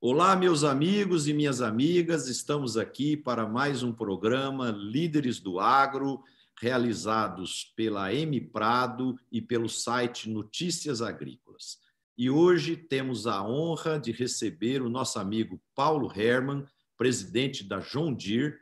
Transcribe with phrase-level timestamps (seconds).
[0.00, 6.22] Olá, meus amigos e minhas amigas, estamos aqui para mais um programa Líderes do Agro,
[6.60, 11.80] realizados pela M Prado e pelo site Notícias Agrícolas.
[12.16, 16.64] E hoje temos a honra de receber o nosso amigo Paulo Herman,
[16.96, 18.60] presidente da John Deere,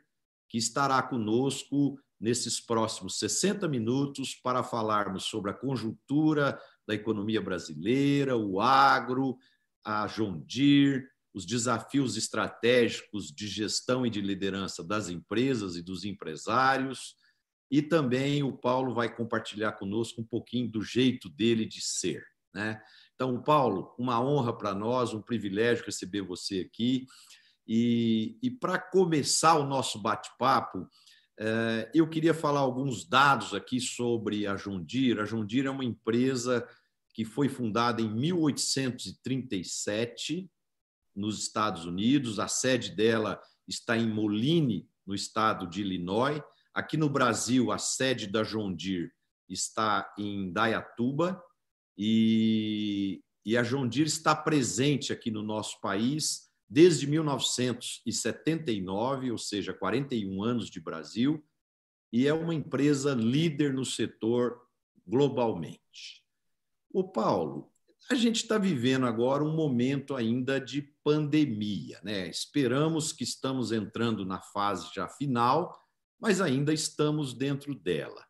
[0.49, 8.37] que estará conosco nesses próximos 60 minutos para falarmos sobre a conjuntura da economia brasileira,
[8.37, 9.37] o agro,
[9.83, 10.07] a
[10.45, 17.15] Deere, os desafios estratégicos de gestão e de liderança das empresas e dos empresários.
[17.69, 22.23] E também o Paulo vai compartilhar conosco um pouquinho do jeito dele de ser.
[22.53, 22.81] Né?
[23.13, 27.05] Então, Paulo, uma honra para nós, um privilégio receber você aqui.
[27.67, 30.87] E, e para começar o nosso bate-papo,
[31.39, 35.19] eh, eu queria falar alguns dados aqui sobre a Jundir.
[35.19, 36.67] A Jundir é uma empresa
[37.17, 40.47] que foi fundada em 1837
[41.15, 42.37] nos Estados Unidos.
[42.37, 46.39] A sede dela está em Moline, no estado de Illinois.
[46.75, 49.11] Aqui no Brasil, a sede da John Deere
[49.49, 51.43] está em Dayatuba
[51.97, 59.73] e, e a John Deere está presente aqui no nosso país desde 1979, ou seja,
[59.73, 61.43] 41 anos de Brasil,
[62.13, 64.61] e é uma empresa líder no setor
[65.03, 66.26] globalmente.
[66.97, 67.71] O Paulo,
[68.09, 72.27] a gente está vivendo agora um momento ainda de pandemia, né?
[72.27, 75.79] Esperamos que estamos entrando na fase já final,
[76.19, 78.25] mas ainda estamos dentro dela.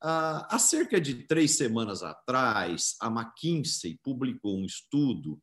[0.00, 5.42] Há cerca de três semanas atrás, a McKinsey publicou um estudo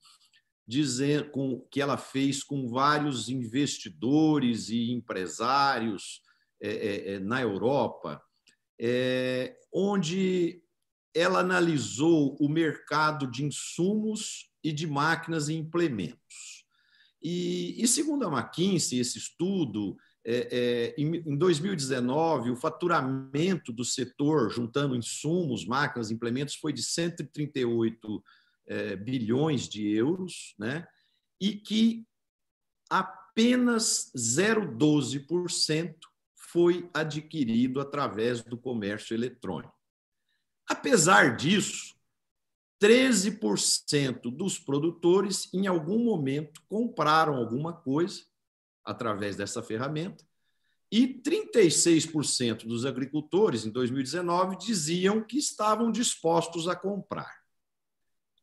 [0.66, 6.22] dizer, com, que ela fez com vários investidores e empresários
[6.62, 8.24] é, é na Europa,
[8.80, 10.61] é, onde
[11.14, 16.66] ela analisou o mercado de insumos e de máquinas e implementos.
[17.22, 23.84] E, e segundo a McKinsey, esse estudo, é, é, em, em 2019, o faturamento do
[23.84, 28.24] setor, juntando insumos, máquinas e implementos, foi de 138
[28.68, 30.88] é, bilhões de euros, né?
[31.40, 32.06] e que
[32.90, 35.96] apenas 0,12%
[36.36, 39.81] foi adquirido através do comércio eletrônico.
[40.72, 41.98] Apesar disso,
[42.82, 48.22] 13% dos produtores, em algum momento, compraram alguma coisa
[48.81, 50.26] através dessa ferramenta,
[50.90, 57.42] e 36% dos agricultores, em 2019, diziam que estavam dispostos a comprar.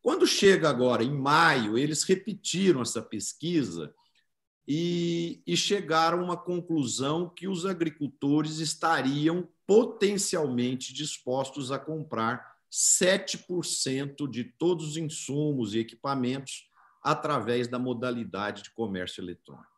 [0.03, 3.95] Quando chega agora, em maio, eles repetiram essa pesquisa
[4.67, 14.27] e, e chegaram a uma conclusão que os agricultores estariam potencialmente dispostos a comprar 7%
[14.27, 16.71] de todos os insumos e equipamentos
[17.03, 19.69] através da modalidade de comércio eletrônico.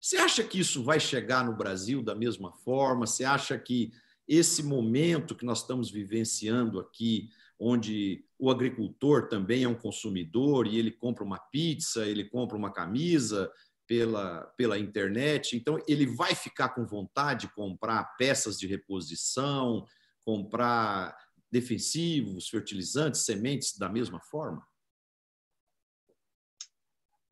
[0.00, 3.06] Você acha que isso vai chegar no Brasil da mesma forma?
[3.06, 3.92] Você acha que
[4.26, 7.28] esse momento que nós estamos vivenciando aqui,
[7.58, 12.72] onde o agricultor também é um consumidor e ele compra uma pizza, ele compra uma
[12.72, 13.52] camisa,
[13.86, 15.56] pela, pela internet.
[15.56, 19.86] Então, ele vai ficar com vontade de comprar peças de reposição,
[20.24, 21.16] comprar
[21.50, 24.66] defensivos, fertilizantes, sementes da mesma forma?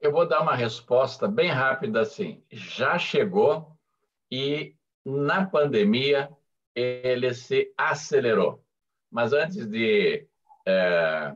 [0.00, 2.44] Eu vou dar uma resposta bem rápida assim.
[2.50, 3.76] Já chegou
[4.30, 6.30] e na pandemia
[6.74, 8.64] ele se acelerou.
[9.10, 10.26] Mas antes de
[10.66, 11.34] é,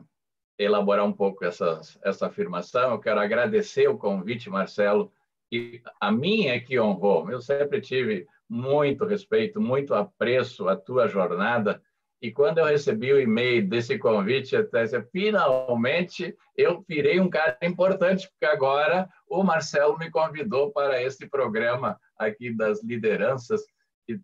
[0.57, 5.11] elaborar um pouco essa, essa afirmação, eu quero agradecer o convite, Marcelo,
[5.51, 7.29] e a mim é que honrou.
[7.29, 11.81] Eu sempre tive muito respeito, muito apreço à tua jornada,
[12.19, 18.27] e quando eu recebi o e-mail desse convite, até finalmente eu virei um cara importante,
[18.27, 23.61] porque agora o Marcelo me convidou para esse programa aqui das lideranças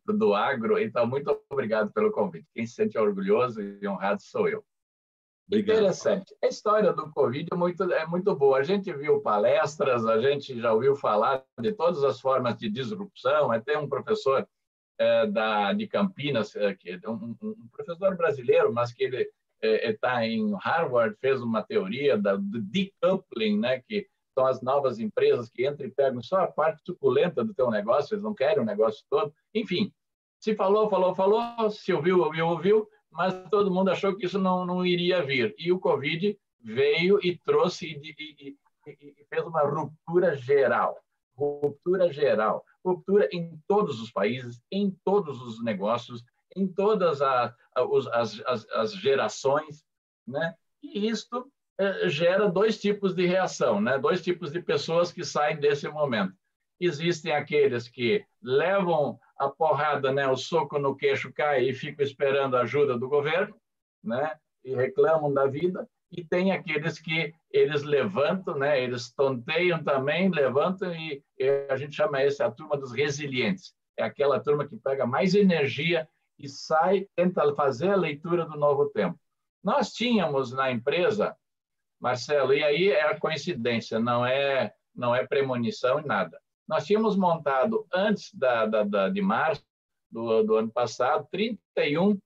[0.08, 0.80] do agro.
[0.80, 2.48] Então, muito obrigado pelo convite.
[2.54, 4.66] Quem se sente orgulhoso e honrado sou eu.
[5.54, 5.78] Obrigado.
[5.78, 6.36] Interessante.
[6.44, 8.58] A história do Covid é muito, é muito boa.
[8.58, 13.52] A gente viu palestras, a gente já ouviu falar de todas as formas de disrupção.
[13.52, 14.48] Até um professor
[15.00, 19.30] é, da, de Campinas, é, que é um, um, professor brasileiro, mas que ele
[19.62, 24.62] está é, é em Harvard, fez uma teoria da, do decoupling, né, que são as
[24.62, 28.34] novas empresas que entram e pegam só a parte suculenta do teu negócio, eles não
[28.34, 29.34] querem o negócio todo.
[29.54, 29.92] Enfim,
[30.40, 34.66] se falou, falou, falou, se ouviu, ouviu, ouviu, mas todo mundo achou que isso não,
[34.66, 35.54] não iria vir.
[35.58, 38.58] E o Covid veio e trouxe e, e,
[38.88, 40.98] e fez uma ruptura geral.
[41.36, 42.66] Ruptura geral.
[42.84, 46.24] Ruptura em todos os países, em todos os negócios,
[46.56, 47.46] em todas a,
[47.76, 47.82] a,
[48.14, 49.86] as, as, as gerações.
[50.28, 50.56] Né?
[50.82, 53.98] E isto é, gera dois tipos de reação, né?
[53.98, 56.34] dois tipos de pessoas que saem desse momento.
[56.80, 62.56] Existem aqueles que levam a porrada, né, o soco no queixo cai e ficam esperando
[62.56, 63.56] a ajuda do governo,
[64.04, 70.30] né, e reclamam da vida, e tem aqueles que eles levantam, né, eles tonteiam também,
[70.30, 73.74] levantam, e, e a gente chama essa a turma dos resilientes.
[73.98, 76.08] É aquela turma que pega mais energia
[76.38, 79.20] e sai, tenta fazer a leitura do novo tempo.
[79.64, 81.36] Nós tínhamos na empresa
[82.04, 86.38] Marcelo, e aí é a coincidência, não é, não é premonição e nada.
[86.68, 89.64] Nós tínhamos montado, antes da, da, da de março
[90.12, 92.18] do, do ano passado, 31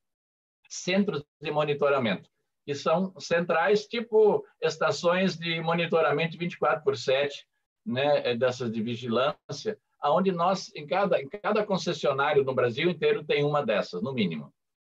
[0.70, 2.30] centros de monitoramento,
[2.66, 7.48] que são centrais, tipo estações de monitoramento 24 por 7,
[7.86, 13.44] né, dessas de vigilância, aonde nós, em cada, em cada concessionário no Brasil inteiro, tem
[13.44, 14.54] uma dessas, no mínimo.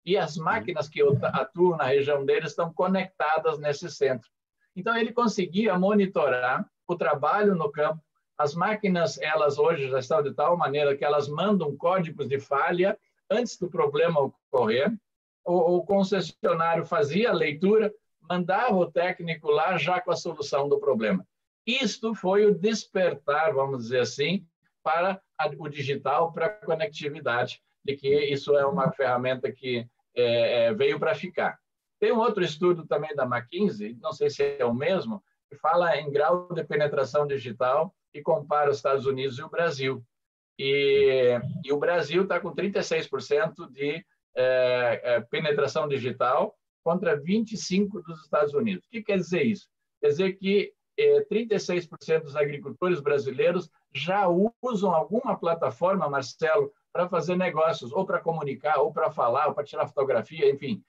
[0.04, 4.28] E as máquinas que atuam na região deles estão conectadas nesse centro.
[4.74, 8.02] Então, ele conseguia monitorar o trabalho no campo.
[8.38, 12.96] As máquinas, elas hoje já estão de tal maneira que elas mandam códigos de falha
[13.28, 14.96] antes do problema ocorrer.
[15.44, 17.92] O, o concessionário fazia a leitura,
[18.30, 21.26] mandava o técnico lá já com a solução do problema.
[21.66, 24.46] Isto foi o despertar, vamos dizer assim,
[24.84, 25.20] para
[25.58, 29.84] o digital, para a conectividade, de que isso é uma ferramenta que
[30.14, 31.58] é, é veio para ficar.
[31.98, 35.22] Tem um outro estudo também da McKinsey, não sei se é o mesmo,
[35.56, 40.04] fala em grau de penetração digital e compara os Estados Unidos e o Brasil.
[40.58, 44.04] E, e o Brasil está com 36% de
[44.36, 48.86] é, é, penetração digital contra 25% dos Estados Unidos.
[48.86, 49.68] O que quer dizer isso?
[50.00, 54.26] Quer dizer que é, 36% dos agricultores brasileiros já
[54.62, 59.64] usam alguma plataforma, Marcelo, para fazer negócios, ou para comunicar, ou para falar, ou para
[59.64, 60.82] tirar fotografia, enfim.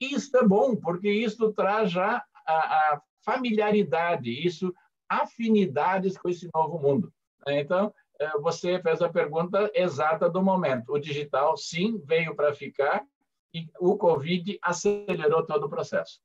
[0.00, 2.54] Isso é bom, porque isso traz já a,
[2.94, 4.72] a familiaridade, isso
[5.08, 7.12] afinidades com esse novo mundo.
[7.46, 7.60] Né?
[7.60, 10.92] Então, é, você fez a pergunta exata do momento.
[10.92, 13.04] O digital, sim, veio para ficar
[13.52, 16.20] e o Covid acelerou todo o processo.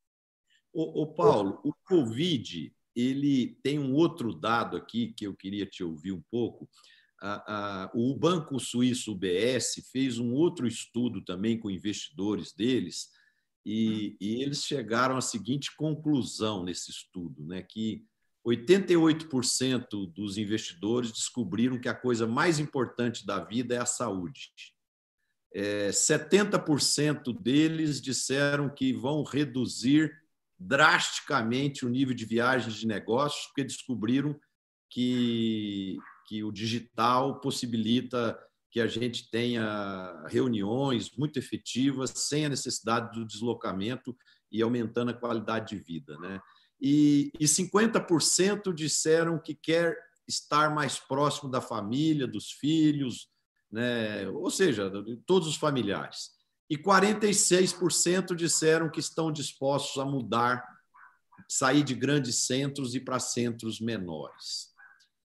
[0.74, 6.14] O, Paulo, o Covid, ele tem um outro dado aqui que eu queria te ouvir
[6.14, 6.70] um pouco.
[7.94, 13.10] O banco suíço UBS fez um outro estudo também com investidores deles,
[13.66, 18.04] e, e eles chegaram à seguinte conclusão nesse estudo, né, que
[18.46, 24.52] 88% dos investidores descobriram que a coisa mais importante da vida é a saúde.
[25.54, 30.12] É, 70% deles disseram que vão reduzir
[30.58, 34.40] drasticamente o nível de viagens de negócios, porque descobriram
[34.90, 35.98] que,
[36.28, 38.38] que o digital possibilita
[38.72, 44.16] que a gente tenha reuniões muito efetivas, sem a necessidade do deslocamento
[44.50, 46.18] e aumentando a qualidade de vida.
[46.20, 46.40] Né?
[46.82, 53.28] E, e 50% disseram que quer estar mais próximo da família, dos filhos,
[53.70, 54.28] né?
[54.30, 56.32] ou seja, de todos os familiares.
[56.70, 60.66] E 46% disseram que estão dispostos a mudar,
[61.50, 64.71] sair de grandes centros e para centros menores.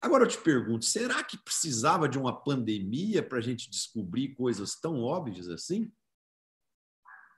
[0.05, 4.79] Agora eu te pergunto, será que precisava de uma pandemia para a gente descobrir coisas
[4.79, 5.91] tão óbvias assim?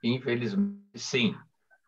[0.03, 1.33] Infelizmente, sim.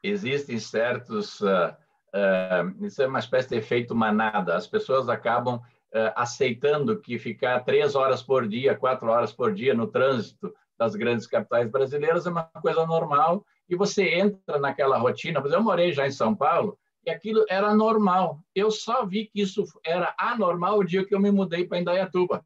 [0.02, 1.42] Existem certos.
[1.42, 1.76] Uh,
[2.16, 4.56] uh, isso é uma espécie de efeito manada.
[4.56, 9.74] As pessoas acabam uh, aceitando que ficar três horas por dia, quatro horas por dia
[9.74, 15.44] no trânsito das grandes capitais brasileiras é uma coisa normal e você entra naquela rotina.
[15.46, 18.40] Eu morei já em São Paulo e aquilo era normal.
[18.54, 22.46] Eu só vi que isso era anormal o dia que eu me mudei para Indaiatuba.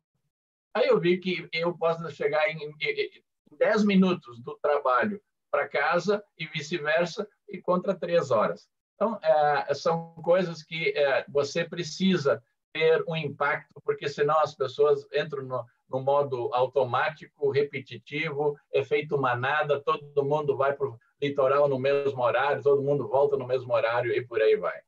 [0.73, 6.23] Aí eu vi que eu posso chegar em, em 10 minutos do trabalho para casa
[6.37, 8.67] e vice-versa, e contra três horas.
[8.95, 12.41] Então, é, são coisas que é, você precisa
[12.71, 19.79] ter um impacto, porque senão as pessoas entram no, no modo automático, repetitivo, efeito manada,
[19.81, 20.87] todo mundo vai para
[21.23, 24.79] litoral no mesmo horário, todo mundo volta no mesmo horário e por aí vai.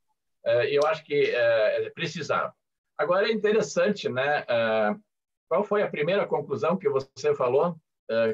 [0.46, 2.54] É, eu acho que é, precisava.
[2.98, 4.46] Agora é interessante, né?
[4.48, 4.96] É,
[5.48, 7.76] qual foi a primeira conclusão que você falou?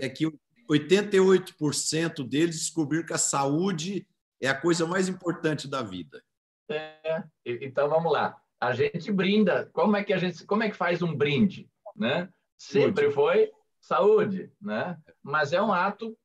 [0.02, 0.26] É que
[0.70, 4.08] 88% deles descobriram que a saúde
[4.42, 6.22] é a coisa mais importante da vida.
[6.70, 8.38] É, então vamos lá.
[8.60, 9.70] A gente brinda.
[9.74, 12.30] Como é que a gente, como é que faz um brinde, né?
[12.58, 14.98] Sempre foi saúde, né?
[15.24, 16.16] Mas é um ato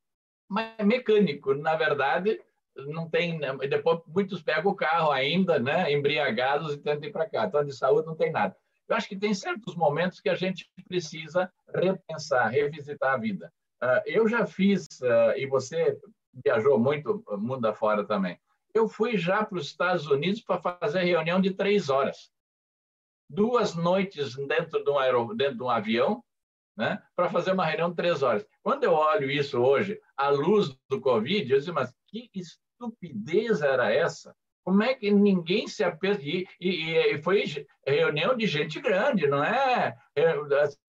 [0.84, 1.54] mecânico.
[1.54, 2.40] Na verdade,
[2.86, 3.38] não tem.
[3.68, 7.46] Depois muitos pegam o carro ainda, né, embriagados e tentam ir para cá.
[7.46, 8.56] Então, de saúde não tem nada.
[8.88, 13.52] Eu acho que tem certos momentos que a gente precisa repensar, revisitar a vida.
[13.82, 15.98] Uh, eu já fiz, uh, e você
[16.44, 18.38] viajou muito mundo afora também.
[18.72, 22.30] Eu fui já para os Estados Unidos para fazer reunião de três horas.
[23.28, 25.14] Duas noites dentro de um, aer...
[25.34, 26.22] dentro de um avião,
[26.76, 28.46] né, para fazer uma reunião de três horas.
[28.62, 33.92] Quando eu olho isso hoje, à luz do Covid, eu digo, mas que estupidez era
[33.92, 34.34] essa?
[34.64, 36.22] Como é que ninguém se aperta?
[36.24, 37.44] E, e, e, foi
[37.86, 39.96] reunião de gente grande, não é?
[40.16, 40.34] é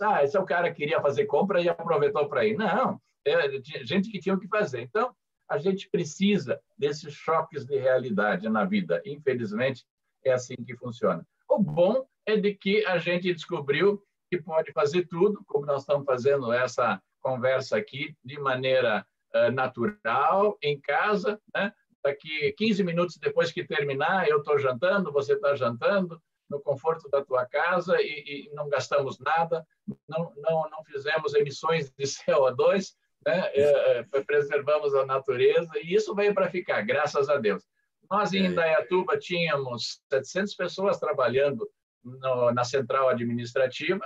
[0.02, 2.58] ah, esse é o cara que queria fazer compra e aproveitou para ir.
[2.58, 4.82] Não, é gente que tinha o que fazer.
[4.82, 5.14] Então,
[5.48, 9.02] a gente precisa desses choques de realidade na vida.
[9.06, 9.86] Infelizmente,
[10.26, 11.26] é assim que funciona.
[11.48, 16.06] O bom é de que a gente descobriu que pode fazer tudo, como nós estamos
[16.06, 19.06] fazendo essa conversa aqui, de maneira
[19.36, 21.40] uh, natural, em casa.
[21.54, 21.72] Né?
[22.04, 27.24] Daqui 15 minutos depois que terminar, eu estou jantando, você está jantando, no conforto da
[27.24, 29.66] tua casa e, e, não gastamos nada,
[30.08, 32.94] não, não, não fizemos emissões de CO2,
[33.26, 33.52] né?
[33.54, 37.64] É, é, preservamos a natureza e isso veio para ficar, graças a Deus.
[38.10, 38.48] Nós em é.
[38.48, 41.70] Indaiatuba tínhamos 700 pessoas trabalhando
[42.04, 44.04] no, na central administrativa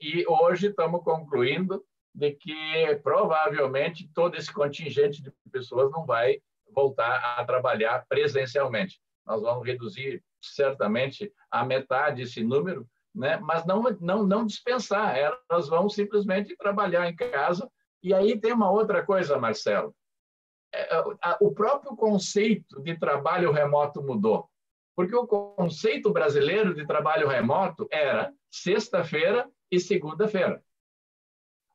[0.00, 1.84] e hoje estamos concluindo
[2.14, 9.00] de que provavelmente todo esse contingente de pessoas não vai voltar a trabalhar presencialmente.
[9.26, 13.38] Nós vamos reduzir certamente a metade esse número, né?
[13.38, 17.70] mas não, não, não dispensar, elas vão simplesmente trabalhar em casa
[18.02, 19.94] e aí tem uma outra coisa, Marcelo.
[20.74, 20.88] É,
[21.40, 24.50] o próprio conceito de trabalho remoto mudou.
[24.94, 30.62] Porque o conceito brasileiro de trabalho remoto era sexta-feira e segunda-feira.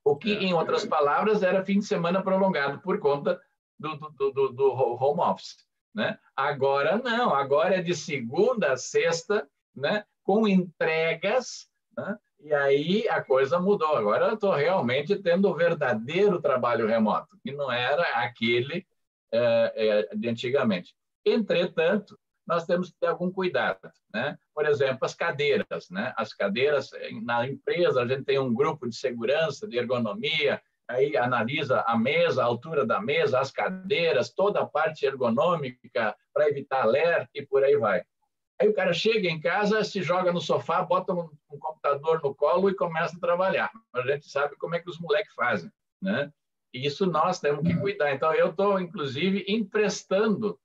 [0.04, 0.44] O que, é.
[0.44, 3.40] em outras palavras, era fim de semana prolongado por conta
[3.78, 5.68] do, do, do, do home office.
[5.94, 6.18] Né?
[6.36, 10.06] Agora não, agora é de segunda a sexta, né?
[10.24, 12.18] com entregas né?
[12.40, 13.96] E aí a coisa mudou.
[13.96, 18.86] Agora eu estou realmente tendo o verdadeiro trabalho remoto, que não era aquele
[19.34, 19.74] é,
[20.12, 20.94] é, de antigamente.
[21.26, 23.92] Entretanto, nós temos que ter algum cuidado.
[24.14, 24.38] Né?
[24.54, 25.90] Por exemplo, as cadeiras.
[25.92, 26.14] Né?
[26.16, 26.90] As cadeiras,
[27.22, 32.42] na empresa, a gente tem um grupo de segurança, de ergonomia, aí analisa a mesa,
[32.42, 37.64] a altura da mesa, as cadeiras, toda a parte ergonômica para evitar alerta e por
[37.64, 38.02] aí vai.
[38.60, 42.34] Aí o cara chega em casa, se joga no sofá, bota um, um computador no
[42.34, 43.72] colo e começa a trabalhar.
[43.94, 45.70] A gente sabe como é que os moleques fazem,
[46.02, 46.32] né?
[46.74, 48.14] E isso nós temos que cuidar.
[48.14, 50.60] Então, eu estou, inclusive, emprestando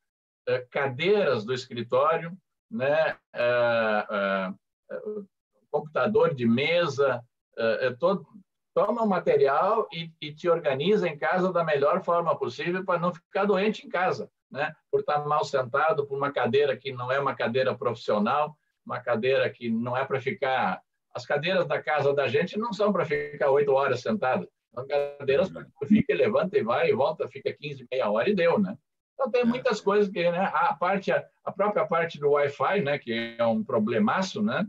[0.71, 2.37] cadeiras do escritório,
[2.71, 3.17] né?
[3.35, 5.29] Uh, uh,
[5.71, 7.25] computador de mesa,
[7.99, 8.27] tô,
[8.75, 13.15] toma o material e, e te organiza em casa da melhor forma possível para não
[13.15, 14.73] ficar doente em casa né?
[14.91, 19.49] por estar mal sentado, por uma cadeira que não é uma cadeira profissional, uma cadeira
[19.49, 20.83] que não é para ficar.
[21.15, 24.47] As cadeiras da casa da gente não são para ficar oito horas sentadas.
[24.75, 28.35] São cadeiras para que fica, levanta e vai e volta, fica 15, meia hora e
[28.35, 28.77] deu, né?
[29.23, 30.51] Então tem muitas coisas que, né?
[30.53, 32.99] A parte, a própria parte do Wi-Fi, né?
[32.99, 34.67] Que é um problemaço, né?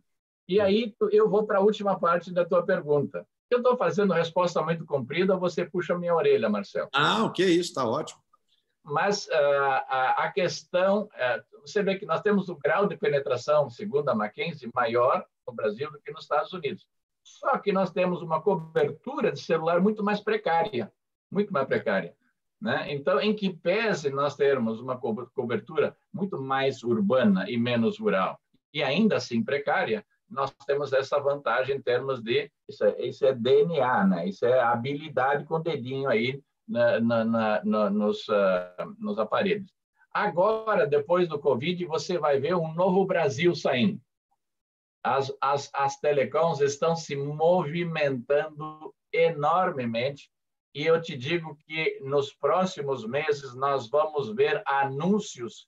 [0.48, 3.25] E aí eu vou para a última parte da tua pergunta.
[3.50, 6.89] Eu estou fazendo resposta muito comprida, você puxa a minha orelha, Marcelo.
[6.93, 7.69] Ah, o que é isso?
[7.69, 8.22] Está ótimo
[8.83, 9.31] mas uh,
[9.88, 14.13] a, a, questão, uh, você vê que nós temos o grau de penetração, segundo a
[14.13, 16.86] McKinsey, maior no Brasil do que nos Estados Unidos.
[17.24, 20.91] Só que nós temos uma cobertura de celular muito mais precária,
[21.31, 22.13] muito mais precária.
[22.63, 22.93] Né?
[22.93, 28.39] Então, em que pese nós termos uma cobertura muito mais urbana e menos rural,
[28.74, 33.34] e ainda assim precária, nós temos essa vantagem em termos de isso é, isso é
[33.34, 34.29] DNA, né?
[34.29, 37.25] Isso é habilidade com o dedinho aí na, na,
[37.65, 39.70] na, nos, uh, nos aparelhos.
[40.10, 44.00] Agora, depois do Covid, você vai ver um novo Brasil saindo.
[45.03, 50.32] As, as, as telecoms estão se movimentando enormemente
[50.74, 55.68] e eu te digo que nos próximos meses nós vamos ver anúncios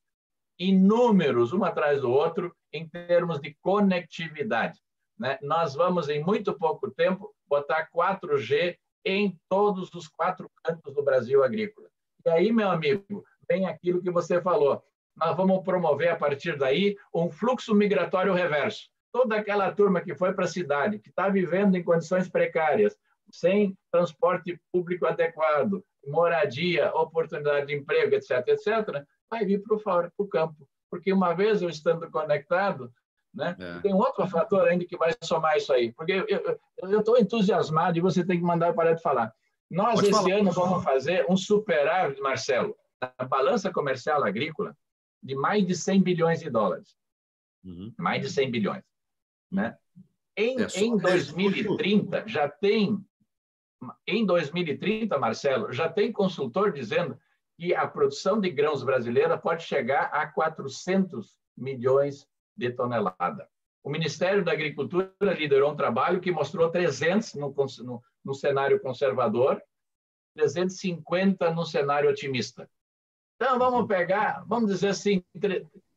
[0.57, 4.79] inúmeros, um atrás do outro, em termos de conectividade.
[5.17, 5.37] Né?
[5.41, 11.43] Nós vamos, em muito pouco tempo, botar 4G em todos os quatro cantos do Brasil
[11.43, 11.87] agrícola.
[12.25, 14.83] E aí, meu amigo, vem aquilo que você falou.
[15.15, 18.89] Nós vamos promover, a partir daí, um fluxo migratório reverso.
[19.11, 22.97] Toda aquela turma que foi para a cidade, que está vivendo em condições precárias,
[23.39, 30.67] sem transporte público adequado, moradia, oportunidade de emprego, etc., etc., vai vir para o campo.
[30.89, 32.91] Porque uma vez eu estando conectado,
[33.33, 33.55] né?
[33.59, 33.79] É.
[33.81, 36.25] Tem outro fator ainda que vai somar isso aí, porque
[36.77, 39.33] eu estou entusiasmado e você tem que mandar para de falar.
[39.69, 40.35] Nós, Pode esse falar.
[40.35, 44.75] ano, vamos fazer um superávit, Marcelo, na balança comercial agrícola,
[45.21, 46.95] de mais de 100 bilhões de dólares.
[47.63, 47.93] Uhum.
[47.97, 48.83] Mais de 100 bilhões.
[49.51, 49.75] Né?
[50.37, 53.03] Em, é em 2030, já tem.
[54.07, 57.17] Em 2030, Marcelo, já tem consultor dizendo
[57.57, 63.47] que a produção de grãos brasileira pode chegar a 400 milhões de toneladas.
[63.83, 69.61] O Ministério da Agricultura liderou um trabalho que mostrou 300 no, no, no cenário conservador,
[70.35, 72.67] 350 no cenário otimista.
[73.35, 75.23] Então, vamos pegar, vamos dizer assim,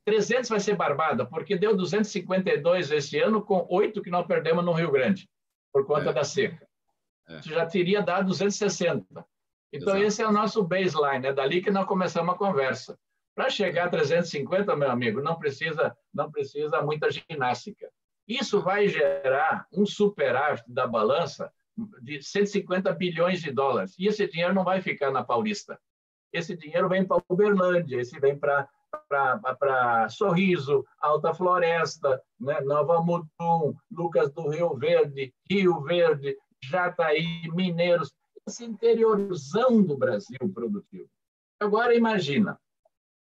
[0.04, 4.72] 300 vai ser barbada, porque deu 252 esse ano, com oito que nós perdemos no
[4.72, 5.28] Rio Grande,
[5.72, 6.12] por conta é.
[6.12, 6.67] da seca.
[7.28, 7.42] É.
[7.42, 9.24] Já teria dado 260.
[9.72, 10.04] Então, Exato.
[10.04, 12.98] esse é o nosso baseline, é dali que nós começamos a conversa.
[13.34, 17.88] Para chegar a 350, meu amigo, não precisa, não precisa muita ginástica.
[18.26, 21.52] Isso vai gerar um superávit da balança
[22.02, 23.94] de 150 bilhões de dólares.
[23.98, 25.78] E esse dinheiro não vai ficar na Paulista.
[26.32, 28.68] Esse dinheiro vem para Uberlândia, esse vem para
[29.58, 32.60] para Sorriso, Alta Floresta, né?
[32.62, 38.12] Nova Mutum, Lucas do Rio Verde, Rio Verde, Jataí, Mineiros,
[38.46, 41.08] esse interiorzão do Brasil produtivo.
[41.60, 42.58] Agora imagina,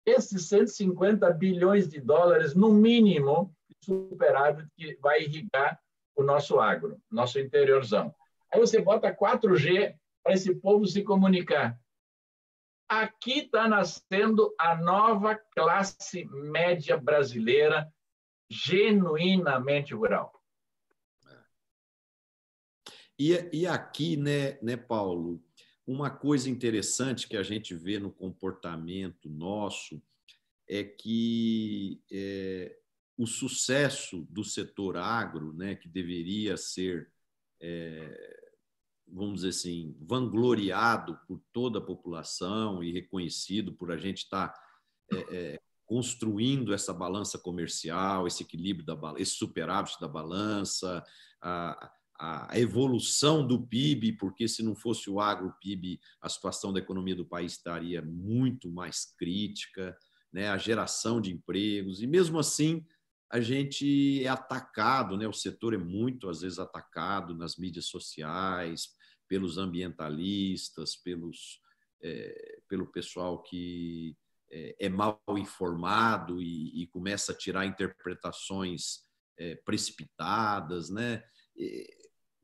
[0.04, 5.80] esses 150 bilhões de dólares, no mínimo, superávit que vai irrigar
[6.14, 8.14] o nosso agro, nosso interiorzão.
[8.52, 11.78] Aí você bota 4G para esse povo se comunicar.
[12.88, 17.92] Aqui está nascendo a nova classe média brasileira,
[18.49, 20.36] genuinamente rural.
[23.18, 25.42] E, e aqui, né, né, Paulo,
[25.87, 30.02] uma coisa interessante que a gente vê no comportamento nosso
[30.68, 32.76] é que é,
[33.16, 37.11] o sucesso do setor agro, né, que deveria ser
[37.61, 38.37] é,
[39.08, 44.61] vamos dizer assim, vangloriado por toda a população e reconhecido por a gente estar tá,
[45.12, 51.04] é, é, construindo essa balança comercial, esse equilíbrio, da, esse superávit da balança,
[51.40, 56.80] a, a evolução do PIB, porque se não fosse o agro, PIB, a situação da
[56.80, 59.96] economia do país estaria muito mais crítica,
[60.32, 60.49] né?
[60.49, 62.85] a geração de empregos, e mesmo assim
[63.30, 65.26] a gente é atacado, né?
[65.26, 68.88] o setor é muito, às vezes, atacado nas mídias sociais,
[69.28, 71.60] pelos ambientalistas, pelos,
[72.02, 74.17] é, pelo pessoal que
[74.50, 79.00] é, é mal informado e, e, começa a tirar interpretações
[79.36, 80.88] é, precipitadas.
[80.88, 81.23] Né?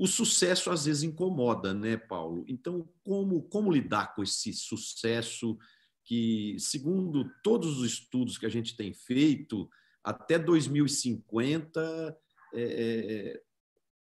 [0.02, 2.44] O sucesso, às vezes, incomoda, né, Paulo?
[2.48, 5.56] Então, como, como lidar com esse sucesso
[6.04, 9.70] que, segundo todos os estudos que a gente tem feito,
[10.02, 12.18] até 2050,
[12.52, 13.42] é, é,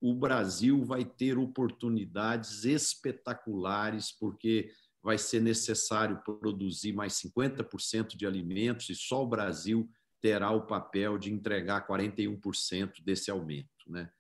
[0.01, 8.89] o Brasil vai ter oportunidades espetaculares, porque vai ser necessário produzir mais 50% de alimentos
[8.89, 9.87] e só o Brasil
[10.23, 13.69] terá o papel de entregar 41% desse aumento.
[13.87, 14.11] Né?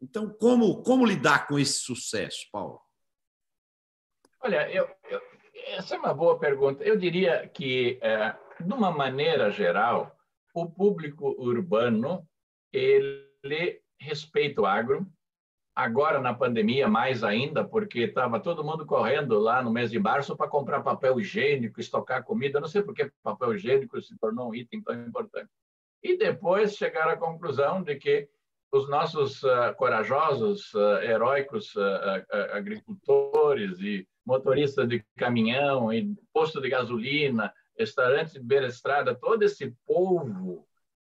[0.00, 2.80] Então, como, como lidar com esse sucesso, Paulo?
[4.42, 5.20] Olha, eu, eu,
[5.68, 6.84] essa é uma boa pergunta.
[6.84, 10.14] Eu diria que, é, de uma maneira geral,
[10.54, 12.26] o público urbano
[12.72, 15.06] ele respeita o agro.
[15.74, 20.34] Agora, na pandemia, mais ainda, porque estava todo mundo correndo lá no mês de março
[20.34, 22.60] para comprar papel higiênico, estocar comida.
[22.60, 25.50] Não sei por que papel higiênico se tornou um item tão importante.
[26.02, 28.28] E depois chegaram à conclusão de que
[28.72, 36.68] os nossos uh, corajosos, uh, heróicos uh, agricultores e motoristas de caminhão e posto de
[36.68, 40.66] gasolina restaurantes de beira estrada, todo esse povo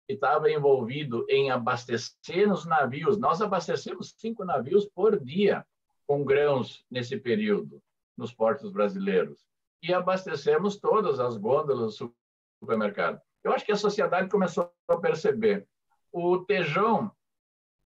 [0.07, 3.19] que estava envolvido em abastecer os navios.
[3.19, 5.65] Nós abastecemos cinco navios por dia
[6.07, 7.83] com grãos nesse período
[8.17, 9.47] nos portos brasileiros
[9.83, 12.15] e abastecemos todas as gôndolas do
[12.61, 13.21] supermercado.
[13.45, 15.67] Eu acho que a sociedade começou a perceber.
[16.13, 17.13] O Tejão,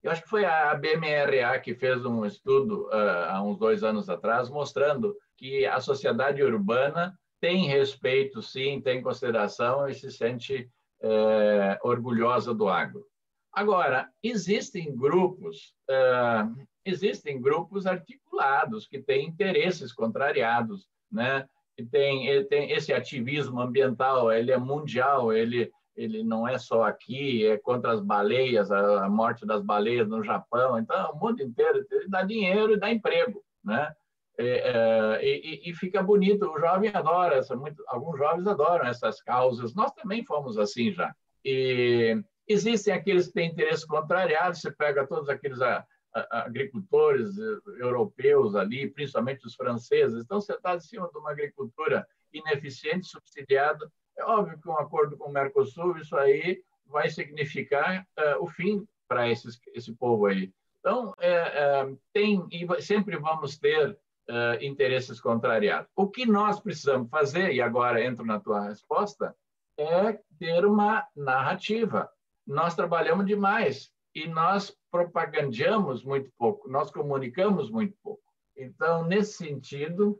[0.03, 4.09] eu acho que foi a BMRA que fez um estudo uh, há uns dois anos
[4.09, 10.69] atrás, mostrando que a sociedade urbana tem respeito, sim, tem consideração e se sente
[11.01, 13.03] é, orgulhosa do agro.
[13.51, 16.45] Agora, existem grupos, é,
[16.85, 21.45] existem grupos articulados que têm interesses contrariados, né?
[21.75, 27.45] Que tem, tem esse ativismo ambiental, ele é mundial, ele ele não é só aqui,
[27.45, 32.23] é contra as baleias, a, morte das baleias no Japão, então o mundo inteiro dá
[32.23, 33.93] dinheiro e dá emprego, né?
[34.37, 36.49] É, é, e, e, fica bonito.
[36.49, 39.75] O jovem adora, essa, muito, alguns jovens adoram essas causas.
[39.75, 41.13] Nós também fomos assim já.
[41.45, 44.61] E existem aqueles que têm interesses contrariados.
[44.61, 50.23] Você pega todos aqueles a, a, agricultores eh, europeus ali, principalmente os franceses.
[50.23, 53.91] Então, você está em cima de uma agricultura ineficiente, subsidiada.
[54.21, 58.87] É óbvio que um acordo com o Mercosul, isso aí vai significar uh, o fim
[59.07, 60.53] para esse povo aí.
[60.79, 65.89] Então, é, é, tem e sempre vamos ter uh, interesses contrariados.
[65.95, 69.35] O que nós precisamos fazer, e agora entro na tua resposta,
[69.75, 72.07] é ter uma narrativa.
[72.45, 78.21] Nós trabalhamos demais e nós propagandeamos muito pouco, nós comunicamos muito pouco.
[78.55, 80.19] Então, nesse sentido,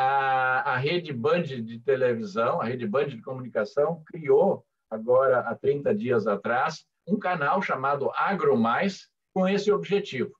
[0.00, 5.94] a, a rede Band de televisão, a rede Band de comunicação, criou, agora há 30
[5.94, 10.32] dias atrás, um canal chamado Agro Mais, com esse objetivo.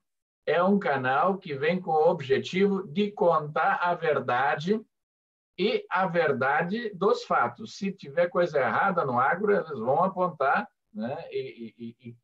[0.47, 4.81] É um canal que vem com o objetivo de contar a verdade
[5.55, 7.77] e a verdade dos fatos.
[7.77, 11.23] Se tiver coisa errada no agro, eles vão apontar né?
[11.29, 12.15] e, e, e,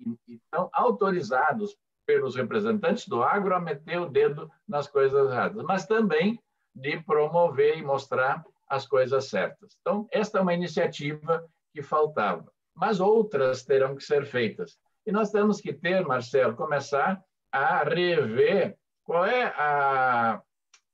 [0.00, 5.86] e estão autorizados pelos representantes do agro a meter o dedo nas coisas erradas, mas
[5.86, 6.36] também
[6.74, 9.76] de promover e mostrar as coisas certas.
[9.80, 14.78] Então, esta é uma iniciativa que faltava, mas outras terão que ser feitas.
[15.06, 20.42] E nós temos que ter, Marcelo, começar a rever qual é a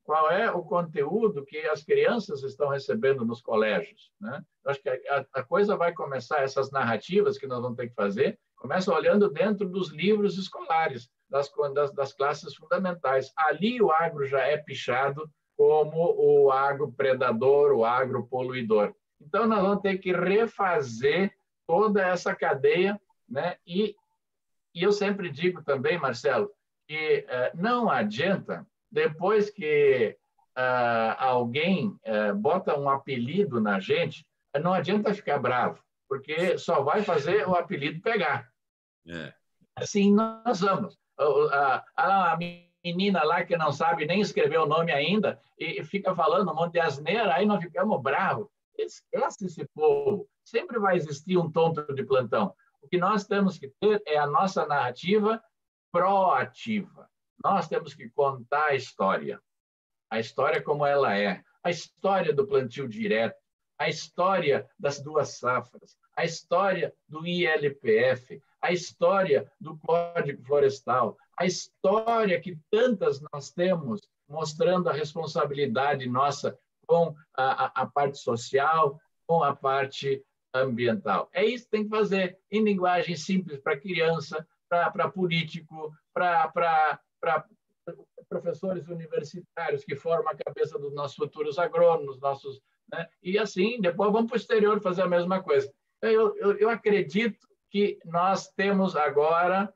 [0.07, 4.13] qual é o conteúdo que as crianças estão recebendo nos colégios.
[4.21, 4.41] Né?
[4.65, 8.39] Acho que a, a, coisa vai começar, essas narrativas que nós vamos ter que fazer,
[8.55, 13.33] começa olhando dentro dos livros escolares, das, das, das classes fundamentais.
[13.37, 18.95] Ali o agro já é pichado como o agro predador, o agro poluidor.
[19.21, 21.33] Então, nós vamos ter que refazer
[21.67, 23.57] toda essa cadeia, né?
[23.67, 23.97] e,
[24.75, 26.51] e eu sempre digo também, Marcelo,
[26.87, 30.17] que eh, não adianta depois que
[30.57, 34.27] uh, alguém uh, bota um apelido na gente,
[34.63, 38.49] não adianta ficar bravo, porque só vai fazer o apelido pegar.
[39.07, 39.33] É.
[39.75, 40.99] Assim nós vamos.
[41.19, 42.39] A, a, a,
[42.87, 46.75] menina lá que não sabe nem escrever o nome ainda e, fica falando um monte
[46.75, 48.49] de asneira, aí nós ficamos bravos.
[48.79, 50.29] Esquece esse povo.
[50.45, 52.55] Sempre vai existir um tonto de plantão.
[52.81, 55.43] O que nós temos que ter é a nossa narrativa
[55.91, 57.09] proativa.
[57.43, 59.41] Nós temos que contar a história,
[60.09, 63.37] a história como ela é, a história do plantio direto,
[63.79, 71.45] a história das duas safras, a história do ILPF, a história do Código Florestal, a
[71.45, 79.43] história que tantas nós temos mostrando a responsabilidade nossa com a, a, parte social, com
[79.43, 81.29] a parte ambiental.
[81.33, 86.93] É isso que tem que fazer em linguagem simples para criança, para político, para
[88.29, 93.09] professores universitários que formam a cabeça dos nossos futuros agrônomos, nossos, né?
[93.23, 95.73] e assim, depois vamos para o exterior fazer a mesma coisa.
[96.03, 99.73] Eu, eu, eu acredito que nós temos agora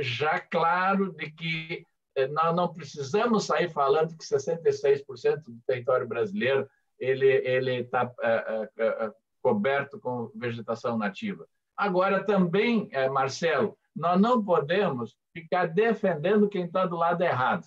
[0.00, 6.68] já claro de que é, nós não precisamos sair falando que 66% do território brasileiro
[6.98, 11.46] ele ele está é, é, é, coberto com vegetação nativa.
[11.76, 17.66] Agora também, Marcelo, nós não podemos ficar defendendo quem está do lado errado.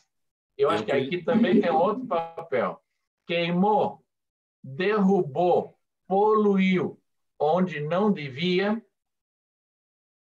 [0.57, 2.81] Eu acho que aqui também tem outro papel.
[3.27, 4.01] Queimou,
[4.63, 6.97] derrubou, poluiu
[7.39, 8.81] onde não devia,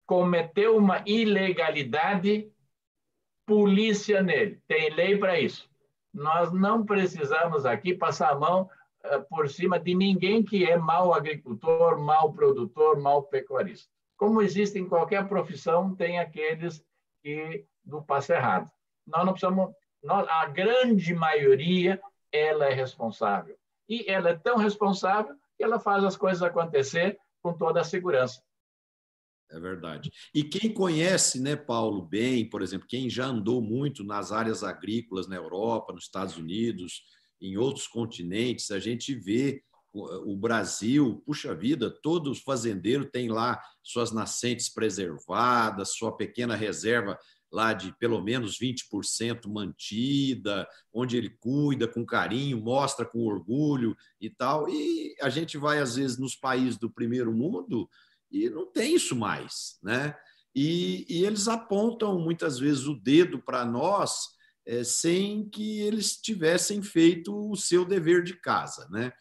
[0.08, 2.50] cometeu uma ilegalidade,
[3.46, 4.60] polícia nele.
[4.66, 5.70] Tem lei para isso.
[6.14, 8.70] Nós não precisamos aqui passar a mão
[9.06, 13.90] uh, por cima de ninguém que é mau agricultor, mau produtor, mau pecuarista.
[14.16, 16.84] Como existe em qualquer profissão, tem aqueles
[17.22, 18.72] que do passo errado.
[19.06, 23.56] Nós não precisamos, nós, a grande maioria, ela é responsável.
[23.88, 28.42] E ela é tão responsável que ela faz as coisas acontecer com toda a segurança.
[29.50, 30.12] É verdade.
[30.34, 35.28] E quem conhece, né, Paulo, bem, por exemplo, quem já andou muito nas áreas agrícolas
[35.28, 37.04] na Europa, nos Estados Unidos,
[37.40, 43.60] em outros continentes, a gente vê o Brasil, puxa vida, todos os fazendeiros têm lá
[43.82, 47.18] suas nascentes preservadas, sua pequena reserva
[47.52, 54.30] lá de pelo menos 20% mantida, onde ele cuida com carinho, mostra com orgulho e
[54.30, 54.68] tal.
[54.70, 57.90] E a gente vai, às vezes, nos países do primeiro mundo
[58.32, 59.78] e não tem isso mais.
[59.82, 60.16] Né?
[60.56, 64.30] E, e eles apontam muitas vezes o dedo para nós
[64.66, 68.88] é, sem que eles tivessem feito o seu dever de casa.
[68.90, 69.12] Né?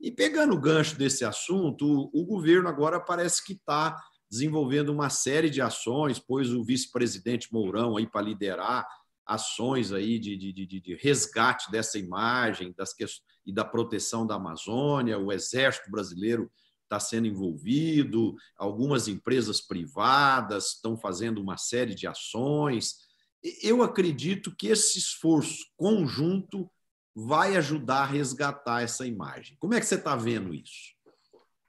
[0.00, 3.96] E pegando o gancho desse assunto, o, governo agora parece que está
[4.30, 8.86] desenvolvendo uma série de ações, pôs o vice-presidente Mourão aí para liderar
[9.26, 12.94] ações aí de, de, de, de, resgate dessa imagem das
[13.46, 15.18] e da proteção da Amazônia.
[15.18, 16.50] O Exército Brasileiro
[16.92, 22.96] está sendo envolvido, algumas empresas privadas estão fazendo uma série de ações.
[23.62, 26.70] Eu acredito que esse esforço conjunto
[27.14, 29.56] vai ajudar a resgatar essa imagem.
[29.58, 30.92] Como é que você está vendo isso?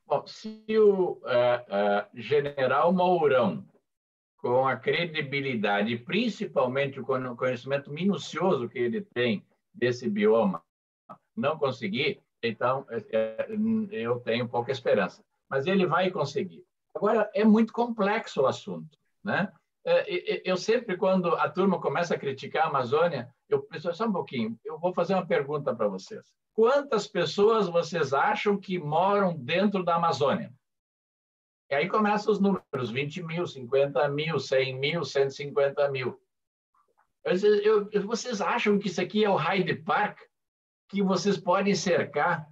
[0.06, 3.66] Bom, se o uh, uh, general Mourão,
[4.38, 10.62] com a credibilidade, principalmente com o conhecimento minucioso que ele tem desse bioma
[11.36, 13.48] não conseguir, então é, é,
[13.92, 15.24] eu tenho pouca esperança.
[15.50, 16.66] Mas ele vai conseguir.
[16.94, 18.98] Agora, é muito complexo o assunto.
[19.24, 19.52] Né?
[19.86, 24.12] É, eu sempre, quando a turma começa a criticar a Amazônia, eu penso, só um
[24.12, 26.32] pouquinho, eu vou fazer uma pergunta para vocês.
[26.54, 30.54] Quantas pessoas vocês acham que moram dentro da Amazônia?
[31.70, 36.20] E aí começam os números: 20 mil, 50 mil, 100 mil, 150 mil.
[37.24, 40.20] Eu, eu, vocês acham que isso aqui é o Hyde Park?
[40.94, 42.48] Que vocês podem cercar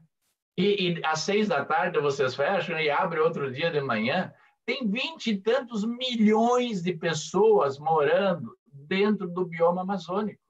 [0.57, 4.33] e, e às seis da tarde vocês fecham e abrem outro dia de manhã?
[4.65, 10.41] Tem vinte e tantos milhões de pessoas morando dentro do bioma amazônico.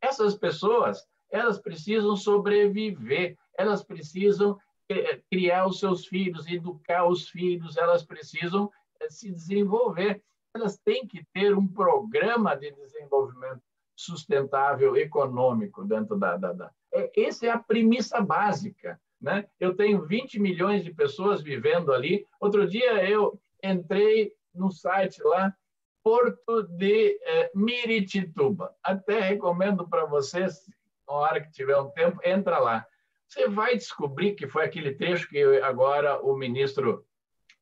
[0.00, 7.76] Essas pessoas, elas precisam sobreviver, elas precisam eh, criar os seus filhos, educar os filhos,
[7.76, 10.22] elas precisam eh, se desenvolver
[10.54, 13.62] elas têm que ter um programa de desenvolvimento
[13.96, 16.36] sustentável econômico dentro da.
[16.36, 16.70] da, da.
[16.92, 19.00] É, essa é a premissa básica.
[19.20, 19.46] Né?
[19.60, 22.26] Eu tenho 20 milhões de pessoas vivendo ali.
[22.40, 25.54] Outro dia eu entrei no site lá,
[26.02, 28.74] Porto de eh, Miritituba.
[28.82, 30.68] Até recomendo para vocês,
[31.06, 32.84] na hora que tiver um tempo, entra lá.
[33.28, 37.06] Você vai descobrir que foi aquele trecho que agora o ministro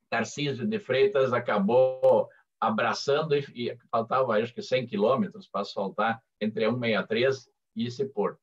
[0.09, 6.65] Tarcísio de Freitas acabou abraçando, e, e faltava acho que 100 quilômetros para asfaltar entre
[6.65, 8.41] a 163 e esse porto.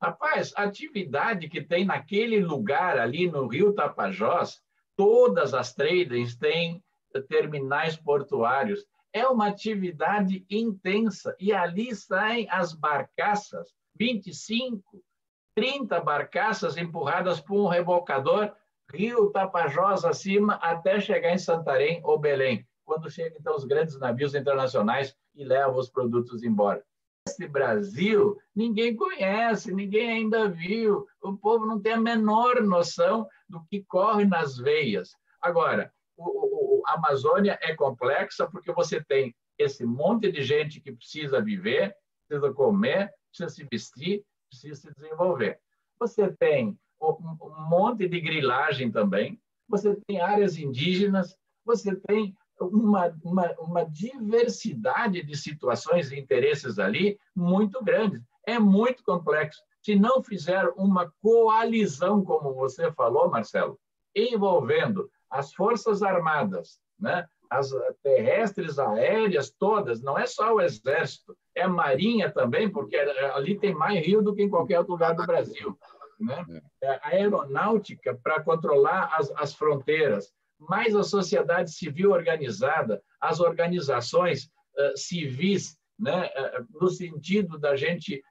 [0.00, 4.60] Rapaz, a atividade que tem naquele lugar ali no Rio Tapajós,
[4.96, 6.82] todas as tradings têm
[7.28, 8.84] terminais portuários.
[9.12, 14.82] É uma atividade intensa e ali saem as barcaças, 25,
[15.54, 18.52] 30 barcaças empurradas por um rebocador,
[18.92, 24.34] Rio Tapajós acima, até chegar em Santarém ou Belém quando chegam então os grandes navios
[24.34, 26.82] internacionais e levam os produtos embora.
[27.26, 33.64] Esse Brasil ninguém conhece, ninguém ainda viu, o povo não tem a menor noção do
[33.64, 35.10] que corre nas veias.
[35.40, 40.92] Agora, o, o, a Amazônia é complexa porque você tem esse monte de gente que
[40.92, 41.94] precisa viver,
[42.28, 45.58] precisa comer, precisa se vestir, precisa se desenvolver.
[45.98, 53.54] Você tem um, monte de grilagem também, você tem áreas indígenas, você tem uma, uma,
[53.58, 58.22] uma diversidade de situações e interesses ali muito grande.
[58.46, 59.60] É muito complexo.
[59.82, 63.78] Se não fizer uma coalizão, como você falou, Marcelo,
[64.14, 67.26] envolvendo as Forças Armadas, né?
[67.50, 67.70] as
[68.02, 73.74] terrestres, aéreas, todas, não é só o Exército, é a Marinha também, porque ali tem
[73.74, 75.78] mais rio do que em qualquer outro lugar do Brasil.
[76.18, 76.62] Né?
[76.82, 76.88] É.
[76.88, 84.96] A aeronáutica para controlar as, as fronteiras, mais a sociedade civil organizada, as organizações uh,
[84.96, 88.22] civis, né, uh, no sentido da gente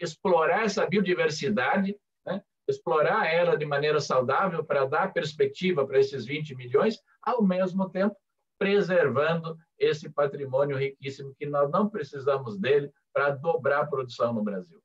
[0.00, 1.94] explorar essa biodiversidade,
[2.26, 7.88] né, explorar ela de maneira saudável para dar perspectiva para esses 20 milhões, ao mesmo
[7.90, 8.16] tempo
[8.58, 14.80] preservando esse patrimônio riquíssimo que nós não precisamos dele para dobrar a produção no Brasil.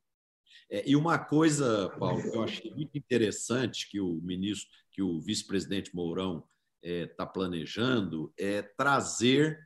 [0.70, 5.20] É, e uma coisa, Paulo, que eu achei muito interessante que o ministro, que o
[5.20, 6.44] vice-presidente Mourão
[6.82, 9.58] está é, planejando é trazer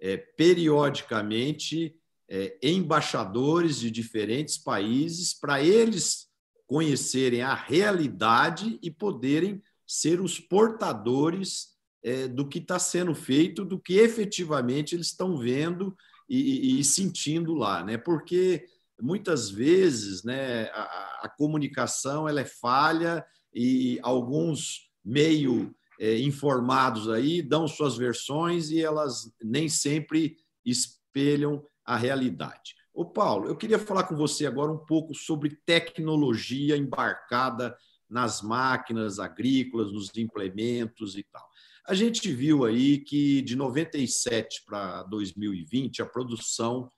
[0.00, 1.94] é, periodicamente
[2.28, 6.28] é, embaixadores de diferentes países para eles
[6.66, 13.78] conhecerem a realidade e poderem ser os portadores é, do que está sendo feito, do
[13.78, 15.94] que efetivamente eles estão vendo
[16.28, 17.98] e, e, sentindo lá, né?
[17.98, 18.66] Porque
[19.02, 27.42] muitas vezes, né, a, a comunicação ela é falha e alguns meio é, informados aí,
[27.42, 32.76] dão suas versões e elas nem sempre espelham a realidade.
[32.94, 37.76] Ô Paulo, eu queria falar com você agora um pouco sobre tecnologia embarcada
[38.08, 41.44] nas máquinas agrícolas, nos implementos e tal.
[41.88, 46.88] A gente viu aí que de 97 para 2020 a produção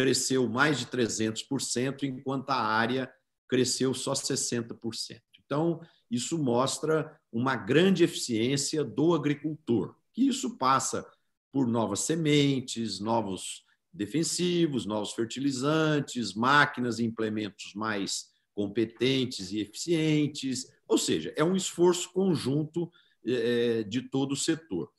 [0.00, 3.12] cresceu mais de 300%, enquanto a área
[3.46, 5.20] cresceu só 60%.
[5.44, 9.94] Então, isso mostra uma grande eficiência do agricultor.
[10.16, 11.06] E isso passa
[11.52, 20.72] por novas sementes, novos defensivos, novos fertilizantes, máquinas e implementos mais competentes e eficientes.
[20.88, 22.90] Ou seja, é um esforço conjunto
[23.26, 24.90] é, de todo o setor.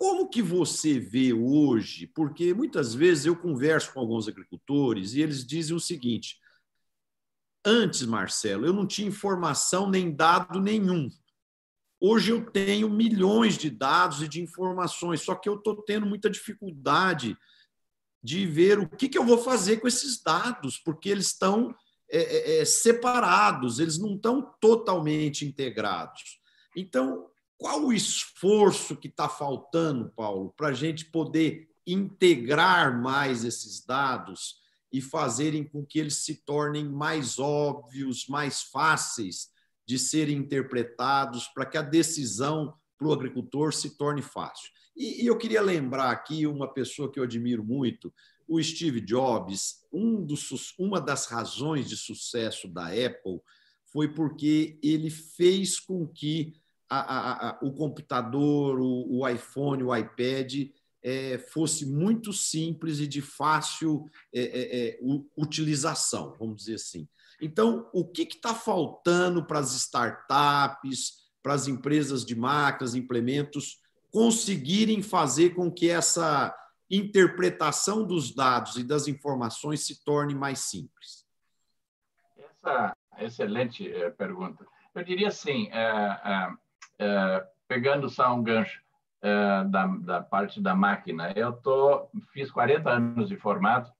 [0.00, 2.06] Como que você vê hoje?
[2.06, 6.38] Porque muitas vezes eu converso com alguns agricultores e eles dizem o seguinte:
[7.62, 11.10] Antes, Marcelo, eu não tinha informação nem dado nenhum.
[12.00, 16.30] Hoje eu tenho milhões de dados e de informações, só que eu estou tendo muita
[16.30, 17.36] dificuldade
[18.22, 21.74] de ver o que, que eu vou fazer com esses dados, porque eles estão
[22.10, 26.40] é, é, é separados, eles não estão totalmente integrados.
[26.74, 27.29] Então,
[27.60, 34.56] qual o esforço que está faltando, Paulo, para a gente poder integrar mais esses dados
[34.90, 39.50] e fazerem com que eles se tornem mais óbvios, mais fáceis
[39.86, 44.70] de serem interpretados, para que a decisão para o agricultor se torne fácil.
[44.96, 48.10] E, eu queria lembrar aqui uma pessoa que eu admiro muito,
[48.48, 49.86] o Steve Jobs.
[49.92, 53.38] Um dos, uma das razões de sucesso da Apple
[53.84, 56.58] foi porque ele fez com que
[56.90, 60.70] a, a, a, o computador, o, o, iPhone, o iPad
[61.02, 64.98] é, fosse muito simples e de fácil é, é, é
[65.36, 67.08] utilização, vamos dizer assim.
[67.40, 73.78] Então, o que está faltando para as startups, para as empresas de máquinas, implementos,
[74.10, 76.54] conseguirem fazer com que essa
[76.90, 81.24] interpretação dos dados e das informações se torne mais simples?
[82.36, 84.66] Essa excelente eh, pergunta.
[84.94, 86.50] Eu diria assim, é, é,
[87.68, 88.80] pegando só um gancho
[89.70, 93.90] da, da parte da máquina, eu tô, fiz 40 anos de formato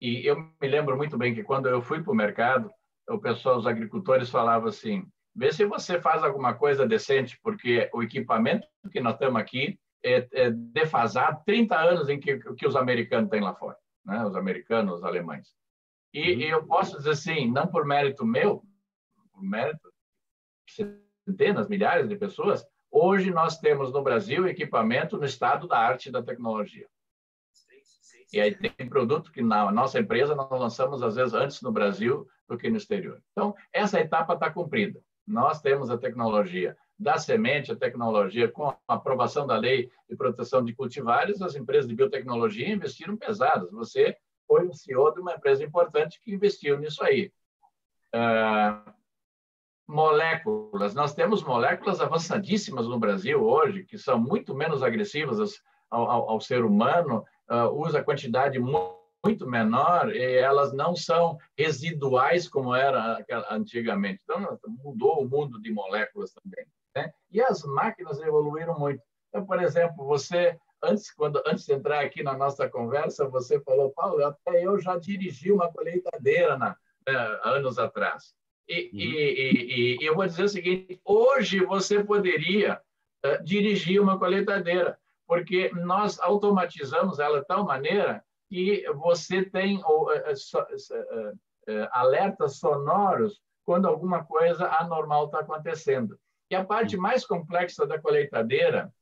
[0.00, 2.70] e eu me lembro muito bem que quando eu fui para o mercado,
[3.08, 8.02] o pessoal, os agricultores falavam assim, vê se você faz alguma coisa decente, porque o
[8.02, 13.28] equipamento que nós temos aqui é, é defasado 30 anos em que, que os americanos
[13.28, 14.24] têm lá fora, né?
[14.24, 15.48] os americanos, os alemães.
[16.14, 16.40] E, uhum.
[16.40, 18.62] eu posso dizer assim, não por mérito meu,
[19.32, 19.92] por mérito
[21.30, 26.12] centenas, milhares de pessoas, hoje nós temos no Brasil equipamento no estado da arte e
[26.12, 26.86] da tecnologia.
[28.32, 32.28] E aí tem produto que na nossa empresa nós lançamos às vezes antes no Brasil
[32.48, 33.20] do que no exterior.
[33.32, 35.00] Então, essa etapa está cumprida.
[35.26, 40.64] Nós temos a tecnologia da semente, a tecnologia com a aprovação da lei de proteção
[40.64, 43.70] de cultivares, as empresas de biotecnologia investiram pesadas.
[43.72, 44.16] Você
[44.46, 47.32] foi o CEO de uma empresa importante que investiu nisso aí.
[48.14, 48.92] Uh,
[49.90, 50.94] moléculas.
[50.94, 56.40] Nós temos moléculas avançadíssimas no Brasil hoje, que são muito menos agressivas ao, ao, ao
[56.40, 64.22] ser humano, uh, usa quantidade muito menor e elas não são residuais como era antigamente.
[64.22, 66.64] Então, mudou o mundo de moléculas também.
[66.96, 67.10] Né?
[67.30, 69.02] E as máquinas evoluíram muito.
[69.28, 73.90] Então, por exemplo, você antes quando antes de entrar aqui na nossa conversa, você falou,
[73.90, 76.74] Paulo, até eu já dirigi uma colheitadeira na,
[77.06, 78.34] né, anos atrás.
[78.70, 79.00] E, uhum.
[79.00, 82.80] e, e, e, eu vou dizer o seguinte: hoje você poderia
[83.26, 89.82] uh, dirigir uma colheitadeira, porque nós automatizamos ela de tal maneira que você tem uh,
[89.82, 91.38] uh,
[91.90, 96.16] alertas sonoros quando alguma coisa anormal está acontecendo.
[96.48, 98.92] E a parte mais complexa da colheitadeira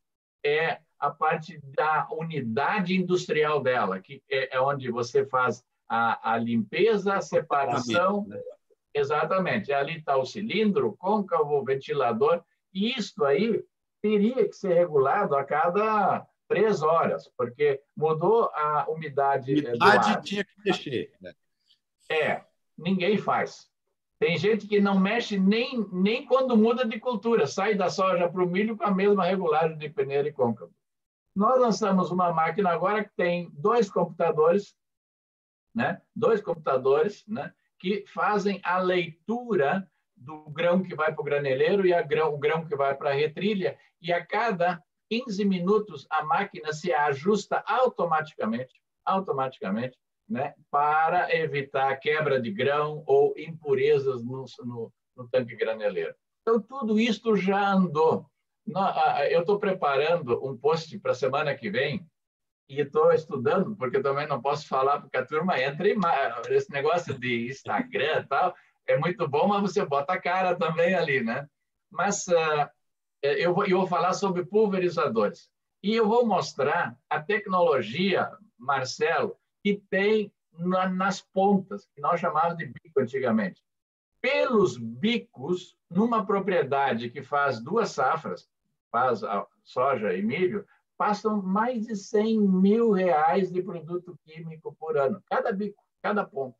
[0.43, 6.39] é a parte da unidade industrial dela, que é, é onde você faz a, a
[6.39, 8.27] limpeza, a separação.
[8.99, 9.73] Exatamente.
[9.73, 12.43] Ali está o cilindro, côncavo, ventilador.
[12.73, 13.65] E isto aí
[14.03, 19.53] teria que ser regulado a cada três horas, porque mudou a umidade.
[19.53, 21.13] Umidade tinha que mexer.
[21.21, 21.35] Né?
[22.11, 22.43] É,
[22.77, 23.69] ninguém faz.
[24.19, 28.43] Tem gente que não mexe nem, nem quando muda de cultura, sai da soja para
[28.43, 30.73] o milho com a mesma regulagem de peneira e côncavo.
[31.37, 34.75] Nós lançamos uma máquina agora que tem dois computadores,
[35.73, 36.03] né?
[36.17, 37.55] dois computadores né?
[37.79, 42.67] Que fazem a leitura do grão que vai para o graneleiro e grão, o grão
[42.67, 48.75] que vai para a retrilha, e a cada 15 minutos a máquina se ajusta automaticamente,
[49.05, 49.97] automaticamente
[50.29, 56.15] né, para evitar quebra de grão ou impurezas no, no, no tanque graneleiro.
[56.43, 58.27] Então, tudo isto já andou.
[59.31, 62.07] Eu estou preparando um post para a semana que vem
[62.69, 65.99] e estou estudando, porque também não posso falar, porque a turma entra em
[66.51, 68.55] esse negócio de Instagram e tal,
[68.87, 71.49] é muito bom, mas você bota a cara também ali, né?
[71.91, 72.69] Mas uh,
[73.23, 75.51] eu, vou, eu vou falar sobre pulverizadores.
[75.83, 82.59] E eu vou mostrar a tecnologia, Marcelo, que tem na, nas pontas, que nós chamávamos
[82.59, 83.63] de bico antigamente.
[84.21, 88.49] Pelos bicos, numa propriedade que faz duas safras,
[88.91, 89.21] faz
[89.63, 90.67] soja e milho,
[90.99, 96.57] passam mais de 100 mil reais de produto químico por ano, cada bico, cada ponto.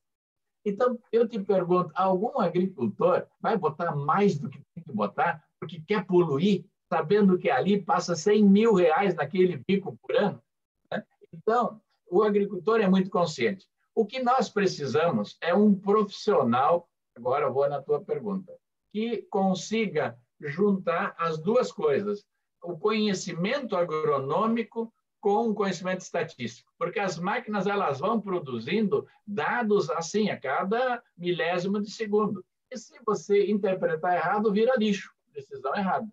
[0.65, 5.81] Então, eu te pergunto, algum agricultor vai botar mais do que tem que botar porque
[5.81, 10.43] quer poluir, sabendo que ali passa 100 mil reais naquele bico por ano?
[10.91, 11.05] Né?
[11.33, 11.81] Então,
[12.11, 13.67] o agricultor é muito consciente.
[13.95, 18.53] O que nós precisamos é um profissional, agora vou na tua pergunta,
[18.93, 22.25] que consiga juntar as duas coisas,
[22.63, 30.39] o conhecimento agronômico com conhecimento estatístico, porque as máquinas elas vão produzindo dados assim a
[30.39, 32.45] cada milésimo de segundo.
[32.71, 36.07] E se você interpretar errado, vira lixo, decisão errada.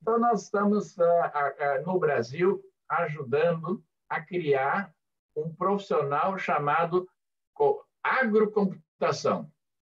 [0.00, 4.94] Então, nós estamos, ah, no Brasil, ajudando a criar
[5.34, 7.08] um profissional chamado
[8.02, 9.50] agrocomputação,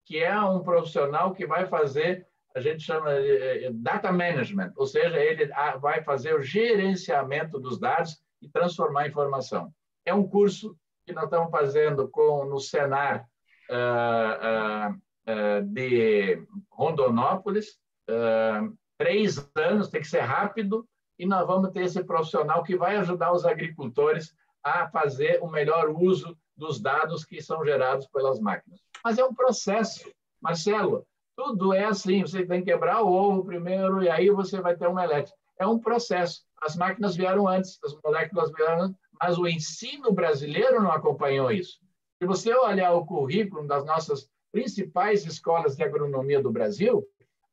[0.06, 2.26] que é um profissional que vai fazer,
[2.58, 8.18] a gente chama de data management, ou seja, ele vai fazer o gerenciamento dos dados
[8.42, 9.72] e transformar em informação.
[10.04, 13.26] É um curso que nós estamos fazendo com, no Senar
[13.70, 17.78] uh, uh, uh, de Rondonópolis,
[18.98, 20.88] três anos, tem que ser rápido,
[21.20, 24.34] e nós vamos ter esse profissional que vai ajudar os agricultores
[24.64, 28.80] a fazer o melhor uso dos dados que são gerados pelas máquinas.
[29.04, 31.06] Mas é um processo, Marcelo.
[31.38, 34.88] Tudo é assim, você tem que quebrar o ovo primeiro e aí você vai ter
[34.88, 35.32] um omelete.
[35.60, 36.42] É um processo.
[36.60, 41.80] As máquinas vieram antes, as moléculas vieram antes, mas o ensino brasileiro não acompanhou isso.
[42.20, 47.06] Se você olhar o currículo das nossas principais escolas de agronomia do Brasil,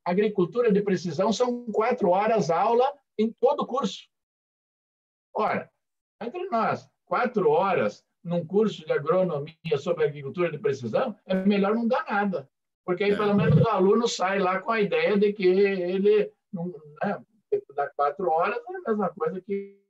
[0.03, 4.09] agricultura de precisão são quatro horas aula em todo o curso.
[5.35, 5.71] Ora,
[6.23, 11.87] entre nós, quatro horas num curso de agronomia sobre agricultura de precisão, é melhor não
[11.87, 12.49] dar nada.
[12.85, 13.17] Porque aí, é.
[13.17, 16.67] pelo menos, o aluno sai lá com a ideia de que ele não,
[17.03, 17.21] né,
[17.75, 19.81] dar quatro horas é a mesma coisa que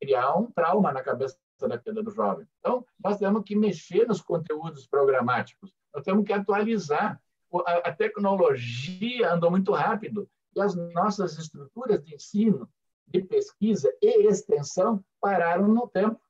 [0.00, 1.38] criar um trauma na cabeça
[1.68, 2.46] daquele do jovem.
[2.58, 7.20] Então, nós temos que mexer nos conteúdos programáticos, nós temos que atualizar.
[7.66, 12.68] A, tecnologia andou muito rápido e as nossas estruturas de ensino,
[13.06, 16.20] de pesquisa e extensão pararam no tempo,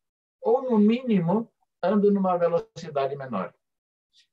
[0.41, 1.51] ou, no mínimo,
[1.82, 3.53] andam numa velocidade menor.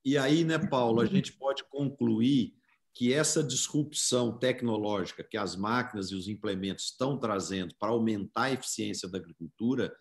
[0.03, 2.53] E aí, né, Paulo, a gente pode concluir
[2.93, 8.51] que essa disrupção tecnológica que as máquinas e os implementos estão trazendo para aumentar a
[8.51, 9.93] eficiência da agricultura,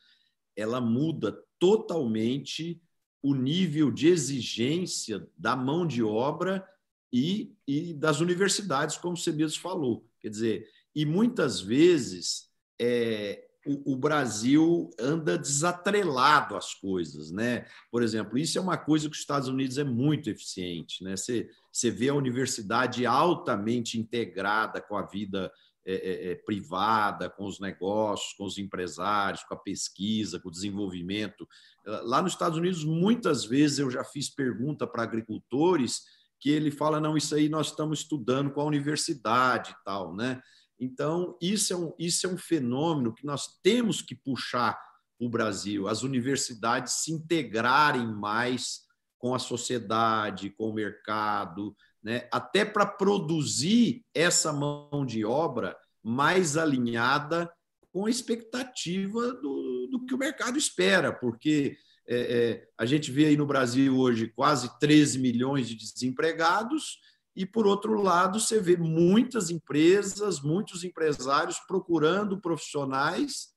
[0.55, 2.80] ela muda totalmente
[3.22, 6.66] o nível de exigência da mão de obra
[7.12, 10.07] e, e das universidades, como você mesmo falou.
[10.20, 17.67] Quer dizer, e muitas vezes é, o, Brasil anda desatrelado às coisas, né?
[17.91, 21.17] Por exemplo, isso é uma coisa que os Estados Unidos é muito eficiente, né?
[21.17, 25.53] Você, você vê a universidade altamente integrada com a vida
[25.85, 30.53] é, é, é, privada, com os negócios, com os empresários, com a pesquisa, com o
[30.53, 31.47] desenvolvimento.
[31.85, 36.03] Lá nos Estados Unidos, muitas vezes eu já fiz pergunta para agricultores
[36.39, 40.41] que ele fala não, isso aí nós estamos estudando com a universidade e tal, né?
[40.83, 44.76] Então, isso é um, isso é um fenômeno que nós temos que puxar
[45.16, 48.80] o Brasil, as universidades se integrarem mais
[49.16, 52.28] com a sociedade, com o mercado, né?
[52.33, 57.49] até para produzir essa mão de obra mais alinhada
[57.93, 61.76] com a expectativa do, do que o mercado espera, porque
[62.09, 66.99] é, é, a gente vê aí no Brasil hoje quase 13 milhões de desempregados
[67.35, 73.55] e, por outro lado, você vê muitas empresas, muitos empresários procurando profissionais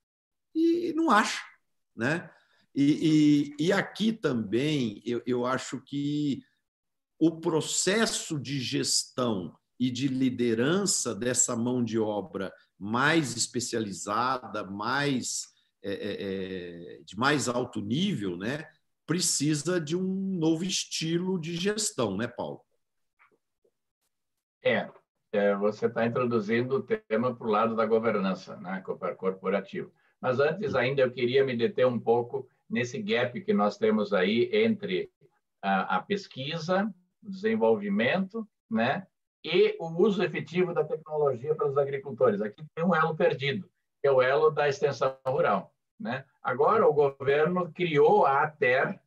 [0.54, 1.42] e não acha.
[1.94, 2.30] Né?
[2.74, 6.42] E, e, e aqui também eu, eu acho que
[7.18, 15.46] o processo de gestão e de liderança dessa mão de obra mais especializada, mais
[15.82, 18.66] é, é, é de mais alto nível, né,
[19.06, 22.65] precisa de um novo estilo de gestão, né, Paulo?
[24.66, 24.90] É,
[25.32, 28.82] é você está introduzindo o tema para o lado da governança né,
[29.16, 29.88] corporativa.
[30.20, 34.50] Mas antes ainda eu queria me deter um pouco nesse gap que nós temos aí
[34.52, 35.08] entre
[35.62, 36.92] a, a pesquisa,
[37.22, 39.06] o desenvolvimento, né,
[39.44, 42.40] e o uso efetivo da tecnologia para os agricultores.
[42.40, 43.70] Aqui tem um elo perdido,
[44.02, 45.72] que é o elo da extensão rural.
[45.98, 46.24] Né?
[46.42, 48.98] Agora o governo criou a ATER,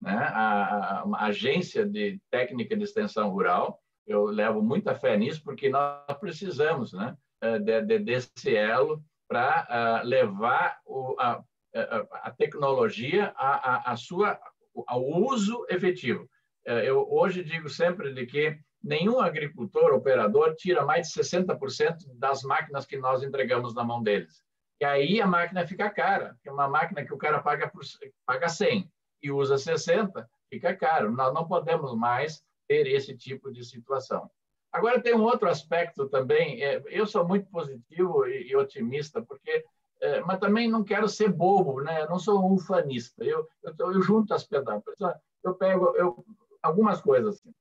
[0.00, 5.42] né, a, a, a Agência de Técnica de Extensão Rural, eu levo muita fé nisso,
[5.44, 11.44] porque nós precisamos né, eh, de, de, desse elo para uh, ah, levar o, a,
[11.74, 14.40] a, a, tecnologia a, a, sua,
[14.86, 16.26] ao uso efetivo.
[16.64, 22.86] Eu hoje digo sempre de que nenhum agricultor, operador, tira mais de 60% das máquinas
[22.86, 24.42] que nós entregamos na mão deles.
[24.80, 27.82] E aí a máquina fica cara, é uma máquina que o cara paga, por,
[28.24, 28.90] paga 100
[29.22, 31.10] e usa 60, fica caro.
[31.10, 34.30] Nós não podemos mais ter esse tipo de situação.
[34.70, 36.62] Agora, tem um outro aspecto também.
[36.62, 39.64] É, eu sou muito positivo e otimista, porque,
[40.00, 42.02] é, mas também não quero ser bobo, né?
[42.02, 43.24] Eu não sou um ufanista.
[43.24, 44.94] Eu, eu, eu junto as pedaços.
[45.42, 46.24] Eu pego eu,
[46.62, 47.36] algumas coisas.
[47.36, 47.52] Assim.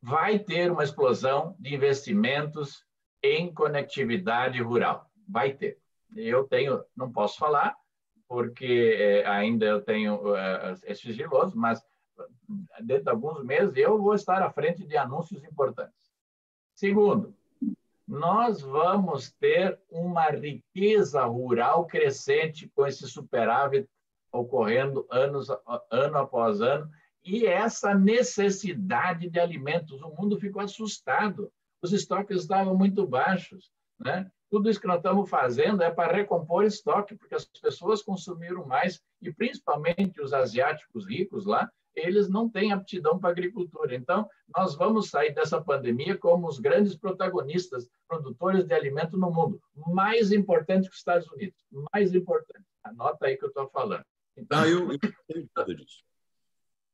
[0.00, 2.84] Vai ter uma explosão de investimentos
[3.22, 5.06] em conectividade rural.
[5.28, 5.78] Vai ter.
[6.16, 7.76] Eu tenho, não posso falar,
[8.26, 11.82] porque é, ainda eu tenho é, é sigiloso, mas
[12.80, 16.10] dentro de alguns meses eu vou estar à frente de anúncios importantes.
[16.74, 17.34] Segundo,
[18.06, 23.88] nós vamos ter uma riqueza rural crescente com esse superávit
[24.32, 25.48] ocorrendo anos,
[25.90, 26.90] ano após ano,
[27.24, 30.00] e essa necessidade de alimentos.
[30.02, 33.70] O mundo ficou assustado, os estoques estavam muito baixos.
[33.98, 34.28] Né?
[34.50, 39.00] Tudo isso que nós estamos fazendo é para recompor estoque, porque as pessoas consumiram mais,
[39.20, 43.94] e principalmente os asiáticos ricos lá, eles não têm aptidão para agricultura.
[43.94, 49.60] Então, nós vamos sair dessa pandemia como os grandes protagonistas, produtores de alimento no mundo,
[49.74, 51.56] mais importante que os Estados Unidos,
[51.92, 52.64] mais importante.
[52.82, 54.04] Anota aí que eu estou falando.
[54.36, 56.02] Então, ah, eu, eu tenho dúvida disso.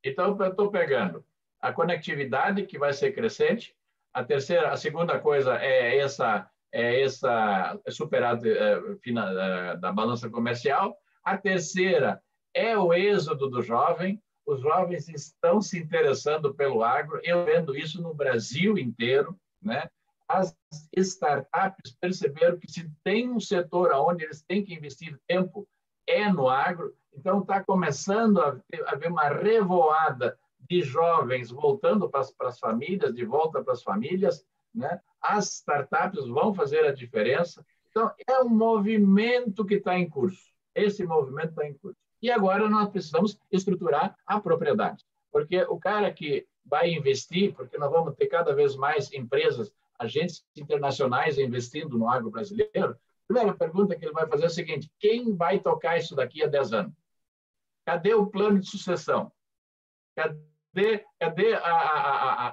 [0.05, 1.25] Então, eu estou pegando
[1.61, 3.75] a conectividade, que vai ser crescente.
[4.13, 10.97] A terceira, a segunda coisa é essa é essa superado é, é, da balança comercial.
[11.25, 12.23] A terceira
[12.53, 14.23] é o êxodo do jovem.
[14.49, 17.21] Os jovens estão se interessando pelo agro.
[17.23, 19.91] Eu vendo isso no Brasil inteiro, né?
[20.27, 20.57] As
[20.97, 25.69] startups perceberam que se tem um setor onde eles têm que investir tempo
[26.07, 26.95] é no agro.
[27.15, 33.63] Então, está começando a haver uma revoada de jovens voltando para as famílias, de volta
[33.63, 34.47] para as famílias.
[34.75, 34.99] Né?
[35.21, 37.63] As startups vão fazer a diferença.
[37.91, 40.51] Então, é um movimento que está em curso.
[40.75, 42.08] Esse movimento está em curso.
[42.21, 45.05] E agora nós precisamos estruturar a propriedade.
[45.31, 50.45] Porque o cara que vai investir, porque nós vamos ter cada vez mais empresas, agentes
[50.57, 52.97] internacionais investindo no agro brasileiro,
[53.27, 56.47] primeira pergunta que ele vai fazer é a seguinte: quem vai tocar isso daqui a
[56.47, 56.93] 10 anos?
[57.85, 59.31] Cadê o plano de sucessão?
[60.17, 62.49] Cadê, cadê a, a,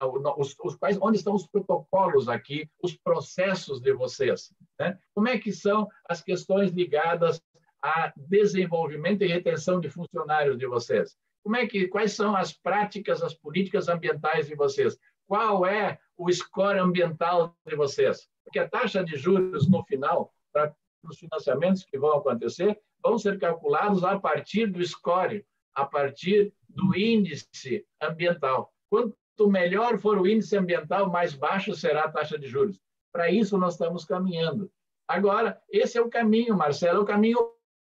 [0.00, 0.06] a,
[0.36, 4.52] os, os, quais, onde estão os protocolos aqui, os processos de vocês?
[4.78, 4.98] Né?
[5.14, 7.40] Como é que são as questões ligadas
[7.82, 11.16] a desenvolvimento e retenção de funcionários de vocês?
[11.42, 14.98] Como é que, quais são as práticas, as políticas ambientais de vocês?
[15.28, 18.28] Qual é o score ambiental de vocês?
[18.44, 20.74] Porque a taxa de juros no final, para
[21.04, 26.96] os financiamentos que vão acontecer, vão ser calculados a partir do score, a partir do
[26.96, 28.72] índice ambiental.
[28.88, 29.14] Quanto
[29.48, 32.80] melhor for o índice ambiental, mais baixo será a taxa de juros.
[33.12, 34.70] Para isso, nós estamos caminhando.
[35.08, 37.38] Agora, esse é o caminho, Marcelo, é o caminho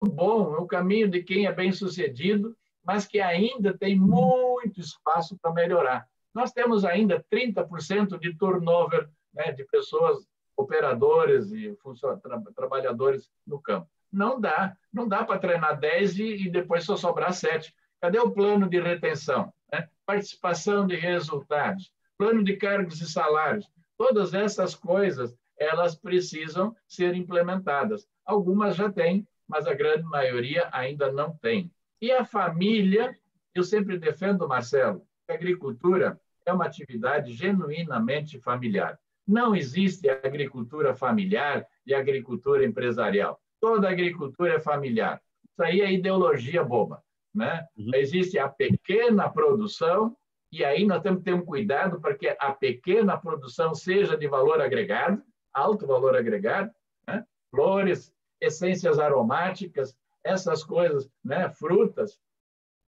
[0.10, 5.54] bom, é o caminho de quem é bem-sucedido, mas que ainda tem muito espaço para
[5.54, 6.08] melhorar.
[6.34, 11.76] Nós temos ainda 30% de turnover né, de pessoas, operadores e
[12.22, 13.88] tra trabalhadores no campo.
[14.12, 14.76] Não dá.
[14.91, 17.74] Não dá para treinar 10 e, e, depois só sobrar 7.
[17.99, 19.51] Cadê o plano de retenção?
[19.72, 19.88] Né?
[20.06, 23.68] Participação de resultados, plano de cargos e salários.
[23.97, 28.08] Todas essas coisas, elas precisam ser implementadas.
[28.26, 31.71] Algumas já têm, mas a grande maioria ainda não tem.
[32.01, 33.15] E a família,
[33.53, 38.99] eu sempre defendo, Marcelo, que a agricultura é uma atividade genuinamente familiar.
[39.25, 45.21] Não existe agricultura familiar e agricultura empresarial toda agricultura é familiar.
[45.49, 47.01] Isso aí é ideologia boba.
[47.33, 47.65] Né?
[47.77, 47.91] Uhum.
[47.95, 50.17] Existe a pequena produção,
[50.51, 54.27] e aí nós temos que ter um cuidado para que a pequena produção seja de
[54.27, 55.23] valor agregado,
[55.53, 56.69] alto valor agregado,
[57.07, 57.23] né?
[57.49, 58.12] flores,
[58.43, 61.49] essências aromáticas, essas coisas, né?
[61.49, 62.19] frutas.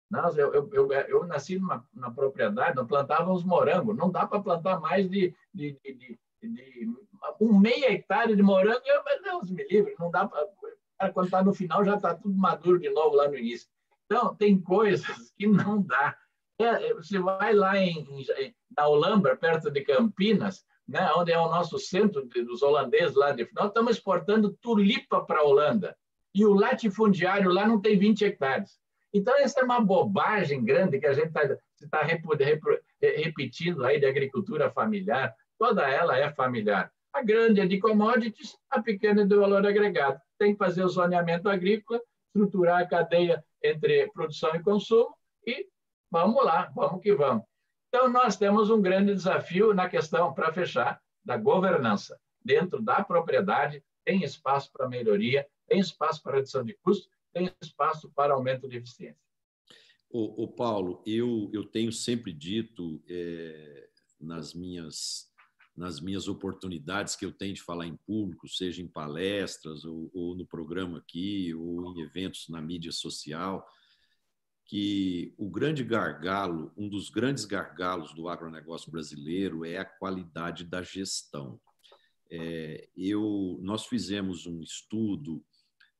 [0.10, 4.80] Nós, eu, eu, eu, nasci numa, numa propriedade, nós plantávamos morango, não dá para plantar
[4.80, 6.90] mais de, de, de, de,
[7.42, 10.48] um meia hectare de morango, eu, Deus me livre, não dá para
[11.12, 13.68] quando está no final já está tudo maduro de novo lá no início.
[14.06, 16.16] Então, tem coisas que não dá.
[16.60, 21.40] É, é você vai lá em, em, na Holambra, perto de Campinas, né, onde é
[21.40, 25.96] o nosso centro de, dos holandeses lá de nós estamos exportando tulipa para a Holanda.
[26.34, 28.78] E o latifundiário lá não tem 20 hectares.
[29.14, 31.58] Então, essa é uma bobagem grande que a gente está
[31.90, 32.02] tá
[33.00, 35.34] repetindo aí de agricultura familiar.
[35.58, 36.92] Toda ela é familiar.
[37.14, 40.90] A grande é de commodities, a pequena é de valor agregado tem que fazer o
[40.90, 45.16] zoneamento agrícola, estruturar a cadeia entre produção e consumo
[45.46, 45.68] e
[46.12, 47.44] vamos lá, vamos que vamos.
[47.96, 52.20] Então, nós temos um grande desafio na questão, para fechar, da governança.
[52.44, 58.12] Dentro da propriedade, tem espaço para melhoria, tem espaço para redução de custos, tem espaço
[58.14, 59.24] para aumento de eficiência.
[60.10, 63.88] O, o Paulo, eu, eu tenho sempre dito é,
[64.20, 65.34] nas minhas
[65.74, 70.36] nas minhas oportunidades que eu tenho de falar em público, seja em palestras ou, ou,
[70.36, 73.66] no programa aqui, ou em eventos na mídia social,
[74.66, 80.82] que o grande gargalo, um dos grandes gargalos do agronegócio brasileiro é a qualidade da
[80.82, 81.60] gestão.
[82.32, 85.44] É, eu, nós fizemos um estudo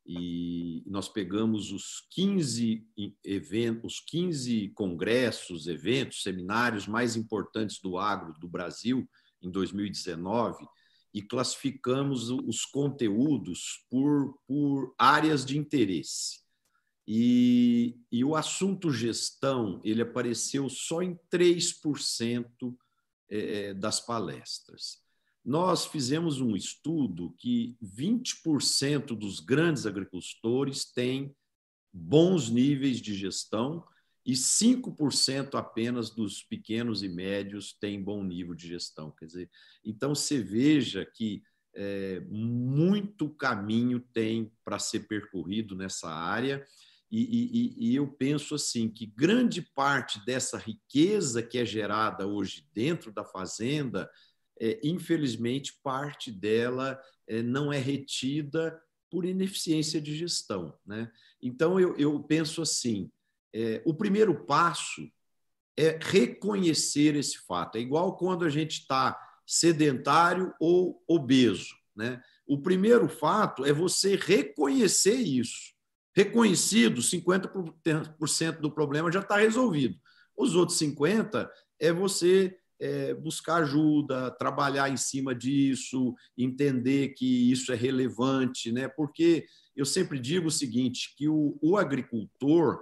[0.06, 2.88] e nós pegamos os 15
[3.24, 9.08] eventos, os 15 congressos, eventos, seminários mais importantes do agro do Brasil
[9.42, 10.66] em 2019
[11.14, 16.45] e classificamos os conteúdos por, por áreas de interesse.
[17.08, 22.76] E, e o assunto gestão ele apareceu só em 3%
[23.30, 25.04] é, é, das palestras.
[25.44, 31.36] Nós fizemos um estudo que 20% dos grandes agricultores têm
[31.94, 33.86] bons níveis de gestão
[34.26, 39.12] e 5% apenas dos pequenos e médios têm bom nível de gestão.
[39.12, 39.50] Quer dizer,
[39.84, 41.44] então você veja que
[41.76, 46.66] é, muito caminho tem para ser percorrido nessa área.
[47.12, 52.68] E, e, e, eu penso assim que grande parte dessa riqueza que é gerada hoje
[52.74, 54.10] dentro da fazenda,
[54.60, 60.78] é, infelizmente, parte dela é, não é retida por ineficiência de gestão.
[60.86, 61.12] Né?
[61.42, 63.12] Então, eu, eu penso assim:
[63.54, 65.10] é, o primeiro passo
[65.78, 67.78] é reconhecer esse fato.
[67.78, 71.76] É igual quando a gente está sedentário ou obeso.
[71.96, 72.22] Né?
[72.48, 75.75] O primeiro fato é você reconhecer isso.
[76.16, 79.98] Reconhecido, 50% do problema já está resolvido.
[80.38, 81.50] Os outros 50%
[81.80, 88.88] é você é, buscar ajuda, trabalhar em cima disso, entender que isso é relevante, né?
[88.88, 89.46] porque
[89.76, 92.82] eu sempre digo o seguinte, que o, o agricultor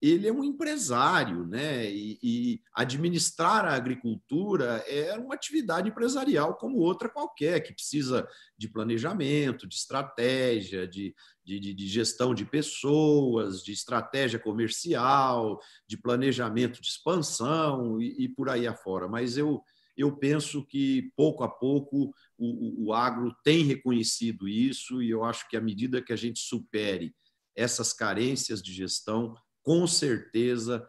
[0.00, 1.90] ele é um empresário, né?
[1.90, 8.28] E, e, administrar a agricultura é uma atividade empresarial como outra qualquer, que precisa
[8.58, 16.80] de planejamento, de estratégia, de, de, de gestão de pessoas, de estratégia comercial, de planejamento
[16.80, 19.08] de expansão e, e por aí afora.
[19.08, 19.62] Mas eu,
[19.96, 25.24] eu penso que pouco a pouco o, o, o agro tem reconhecido isso e eu
[25.24, 27.14] acho que à medida que a gente supere
[27.56, 29.34] essas carências de gestão,
[29.66, 30.88] com certeza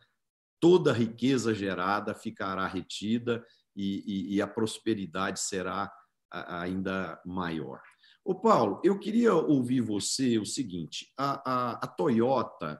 [0.60, 3.44] toda a riqueza gerada ficará retida
[3.76, 5.92] e, e, e a prosperidade será
[6.32, 7.82] ainda maior.
[8.24, 12.80] Ô Paulo, eu queria ouvir você o seguinte: a, a, a Toyota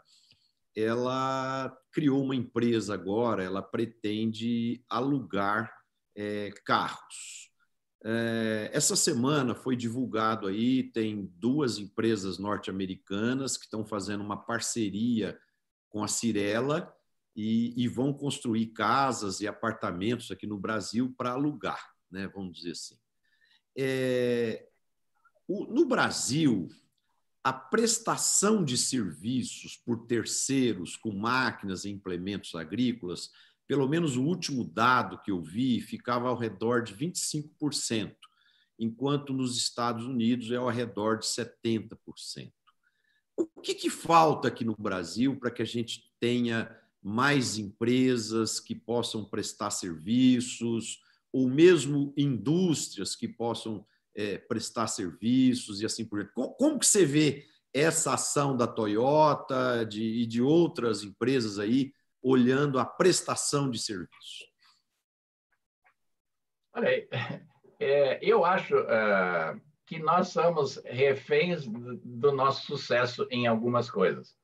[0.76, 5.74] ela criou uma empresa agora, ela pretende alugar
[6.16, 7.50] é, carros.
[8.06, 15.40] É, essa semana foi divulgado aí, tem duas empresas norte-americanas que estão fazendo uma parceria
[15.98, 16.96] com a Cirela
[17.36, 22.28] e, e vão construir casas e apartamentos aqui no Brasil para alugar, né?
[22.28, 22.96] vamos dizer assim.
[23.76, 24.68] É,
[25.48, 26.70] o, no Brasil,
[27.44, 33.32] a prestação de serviços por terceiros com máquinas e implementos agrícolas,
[33.66, 38.16] pelo menos o último dado que eu vi, ficava ao redor de 25%,
[38.78, 42.54] enquanto nos Estados Unidos é ao redor de 70%.
[43.38, 48.74] O que, que falta aqui no Brasil para que a gente tenha mais empresas que
[48.74, 51.00] possam prestar serviços,
[51.32, 53.86] ou mesmo indústrias que possam
[54.16, 56.34] é, prestar serviços e assim por diante?
[56.34, 61.94] Como, como, que você vê essa ação da Toyota de, e de outras empresas aí
[62.24, 64.52] olhando a prestação de serviços?
[66.74, 67.08] Olha,
[67.80, 74.38] é, eu acho uh, que nós somos reféns do nosso sucesso em algumas coisas.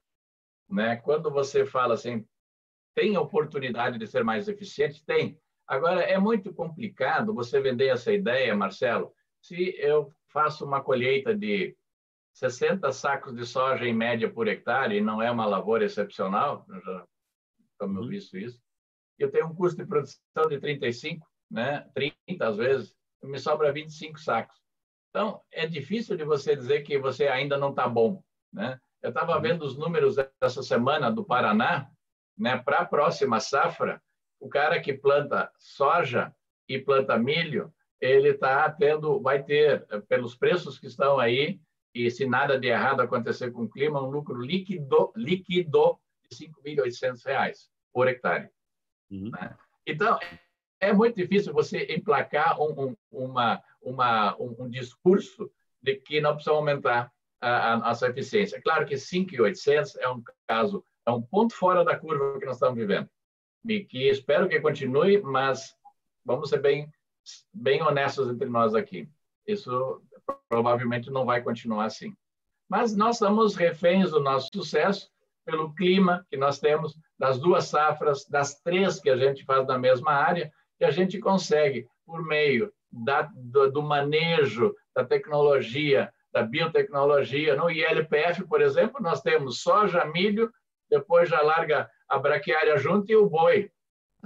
[0.69, 0.95] Né?
[0.95, 2.25] Quando você fala assim,
[2.95, 5.03] tem oportunidade de ser mais eficiente?
[5.05, 5.37] Tem.
[5.67, 11.75] Agora, é muito complicado você vender essa ideia, Marcelo, se eu faço uma colheita de
[12.35, 17.05] 60 sacos de soja em média por hectare, e não é uma lavoura excepcional, já
[17.73, 18.09] estamos uhum.
[18.09, 18.61] visto isso,
[19.19, 21.85] eu tenho um custo de produção de 35, né?
[21.93, 24.62] 30 às vezes, me sobra 25 sacos.
[25.14, 28.24] Então, é difícil de você dizer que você ainda não está bom.
[28.51, 28.80] Né?
[28.99, 29.41] Eu estava uhum.
[29.41, 31.88] vendo os números dessa semana do Paraná,
[32.36, 32.57] né?
[32.57, 34.01] para a próxima safra,
[34.39, 36.36] o cara que planta soja
[36.68, 41.61] e planta milho, ele está tendo, vai ter, pelos preços que estão aí,
[41.93, 46.51] e se nada de errado acontecer com o clima, um lucro líquido, líquido de R$
[46.66, 48.49] 5.800 por hectare.
[49.11, 49.30] Uhum.
[49.30, 49.55] Né?
[49.86, 50.18] Então,
[50.84, 55.49] é muito difícil você emplacar um, um, uma, uma, um, um, discurso
[55.81, 57.11] de que não precisa aumentar
[57.41, 58.61] a, a nossa eficiência.
[58.61, 62.77] Claro que 5,800 é um caso, é um ponto fora da curva que nós estamos
[62.77, 63.09] vivendo.
[63.67, 65.75] E que espero que continue, mas
[66.25, 66.91] vamos ser bem,
[67.53, 69.09] bem honestos entre nós aqui.
[69.47, 70.01] Isso
[70.49, 72.13] provavelmente não vai continuar assim.
[72.69, 75.09] Mas nós estamos reféns do nosso sucesso
[75.45, 79.77] pelo clima que nós temos, das duas safras, das três que a gente faz na
[79.77, 86.43] mesma área, que a gente consegue, por meio da, do, do, manejo da tecnologia, da
[86.43, 87.55] biotecnologia.
[87.55, 90.51] No ILPF, por exemplo, nós temos soja, milho,
[90.89, 93.71] depois já larga a braquiária junto e o boi.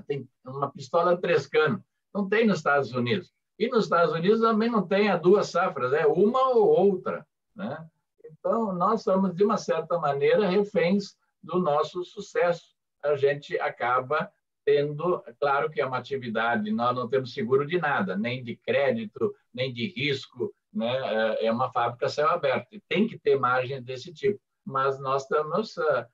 [0.07, 1.19] Tem uma pistola
[1.51, 1.81] canos.
[2.13, 3.33] Não tem nos Estados Unidos.
[3.57, 7.25] E nos Estados Unidos também não tem a duas safras, é uma ou outra.
[7.55, 7.87] Né?
[8.25, 12.75] Então, nós somos, de uma certa maneira, reféns do nosso sucesso.
[13.03, 14.31] A gente acaba
[14.67, 19.33] tendo, claro que é uma atividade, nós não temos seguro de nada, nem de crédito,
[19.53, 21.37] nem de risco, né?
[21.39, 25.77] É, é uma fábrica céu aberto, tem que ter margem desse tipo, mas nós estamos
[25.77, 26.05] uh,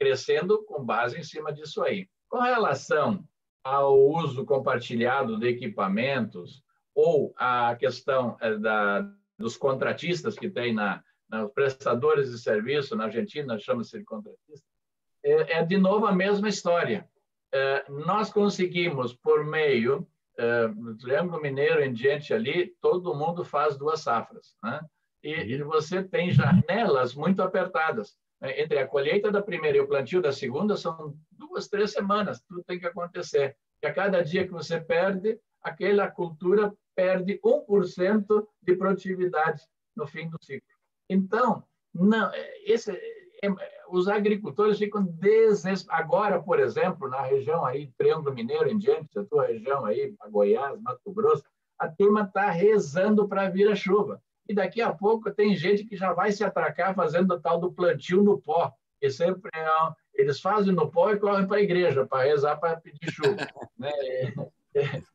[0.00, 2.08] crescendo com base em cima disso aí.
[2.28, 3.24] Com relação
[3.62, 9.08] ao uso compartilhado de equipamentos ou a questão uh, da,
[9.38, 14.66] dos contratistas que tem na, na prestadores de serviço na Argentina, chama-se de contratista,
[15.24, 17.17] é, é de novo a mesma história eh,
[17.88, 20.06] nós conseguimos, por meio
[20.38, 24.54] eh, do Triângulo Mineiro em diante ali, todo mundo faz duas safras.
[24.62, 24.80] Né?
[25.20, 28.16] E, e você tem janelas muito apertadas.
[28.40, 28.60] Né?
[28.60, 32.62] Entre a colheita da primeira e o plantio da segunda, são duas, três semanas, tudo
[32.62, 33.56] tem que acontecer.
[33.82, 39.60] E a cada dia que você perde, aquela cultura perde 1% de produtividade
[39.96, 40.68] no fim do ciclo.
[41.10, 42.30] Então, não,
[42.64, 43.17] esse, é,
[43.90, 45.86] os agricultores ficam desesperados.
[45.88, 50.80] Agora, por exemplo, na região aí, Triângulo Mineiro em diante, a tua região aí, Goiás,
[50.80, 51.44] Mato Grosso,
[51.78, 54.20] a turma está rezando para vir a chuva.
[54.48, 57.72] E daqui a pouco tem gente que já vai se atracar fazendo o tal do
[57.72, 58.72] plantio no pó.
[59.00, 59.66] E sempre é,
[60.14, 63.36] eles fazem no pó e correm para a igreja para rezar para pedir chuva.
[63.78, 63.92] né?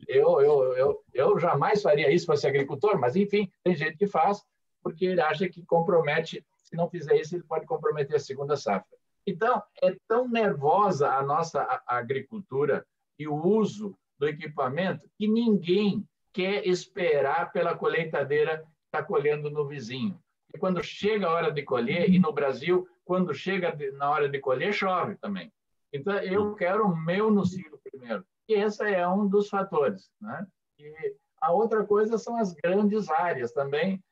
[0.08, 4.08] eu, eu, eu, eu jamais faria isso para ser agricultor, mas enfim, tem gente que
[4.08, 4.44] faz
[4.82, 8.98] porque ele acha que compromete se não fizer isso, ele pode comprometer a segunda safra.
[9.28, 12.84] Então, é tão nervosa a nossa agricultura
[13.18, 16.04] e o uso do equipamento que ninguém
[16.34, 20.20] quer esperar pela colheitadeira que está colhendo no vizinho.
[20.52, 24.40] E quando chega a hora de colher, e no Brasil, quando chega na hora de
[24.40, 25.54] colher, chove também.
[25.94, 28.26] Então, eu quero o meu no ciclo primeiro.
[28.50, 30.10] E esse é um dos fatores.
[30.20, 30.48] Né?
[30.80, 34.04] E a outra coisa são as grandes áreas também,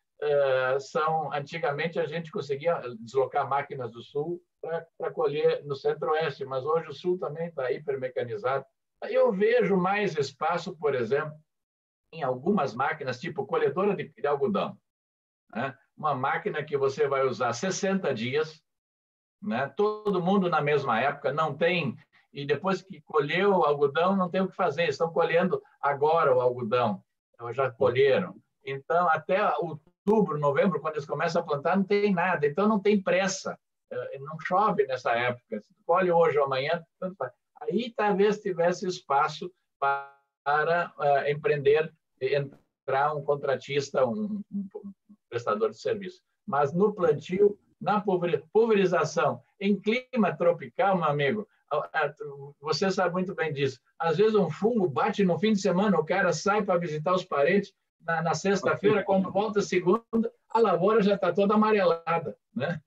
[0.79, 6.89] são antigamente a gente conseguia deslocar máquinas do sul para colher no centro-oeste, mas hoje
[6.89, 8.65] o sul também está hipermecanizado.
[9.09, 11.33] Eu vejo mais espaço, por exemplo,
[12.13, 14.77] em algumas máquinas, tipo colhedora de, de algodão.
[15.55, 15.75] Né?
[15.97, 18.61] Uma máquina que você vai usar 60 dias,
[19.41, 19.67] né?
[19.75, 21.97] todo mundo na mesma época, não tem.
[22.31, 26.39] E depois que colheu o algodão, não tem o que fazer, estão colhendo agora o
[26.39, 27.03] algodão,
[27.53, 28.35] já colheram.
[28.63, 32.45] Então, até o outubro, novembro, quando eles começam a plantar, não tem nada.
[32.45, 33.57] Então, não tem pressa.
[33.91, 35.59] É, não chove nessa época.
[35.61, 36.83] Se colhe hoje ou amanhã.
[37.61, 44.67] Aí talvez tivesse espaço para uh, empreender, entrar um contratista, um, um,
[45.29, 46.21] prestador de serviço.
[46.45, 48.03] Mas no plantio, na
[48.51, 51.47] pulverização, em clima tropical, meu amigo,
[52.59, 53.79] você sabe muito bem disso.
[53.97, 57.23] Às vezes um fungo bate no fim de semana, o cara sai para visitar os
[57.23, 57.73] parentes,
[58.05, 62.37] na, na sexta-feira, quando volta segunda, a lavoura já está toda amarelada.
[62.53, 62.81] Né?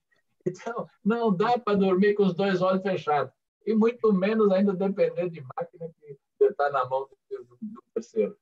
[0.46, 3.32] Então, não dá para dormir com os dois olhos fechados.
[3.66, 5.90] E muito menos ainda depender de máquina
[6.38, 8.36] que está na mão do, do terceiro.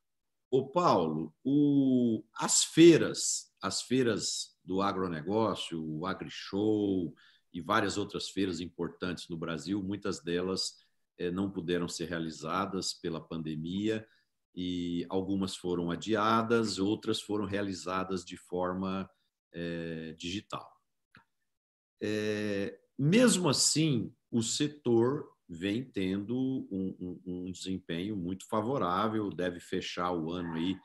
[0.51, 7.15] O Paulo, o, as feiras, as feiras do agronegócio, o AgriShow
[7.53, 10.75] e várias outras feiras importantes no Brasil, muitas delas
[11.19, 14.07] eh, não puderam ser realizadas pela pandemia
[14.55, 19.09] e algumas foram adiadas, outras foram realizadas de forma
[19.53, 20.69] é, digital.
[22.03, 26.37] É, mesmo assim, o setor vem tendo
[26.71, 30.77] um, um, um, desempenho muito favorável, deve fechar o ano aí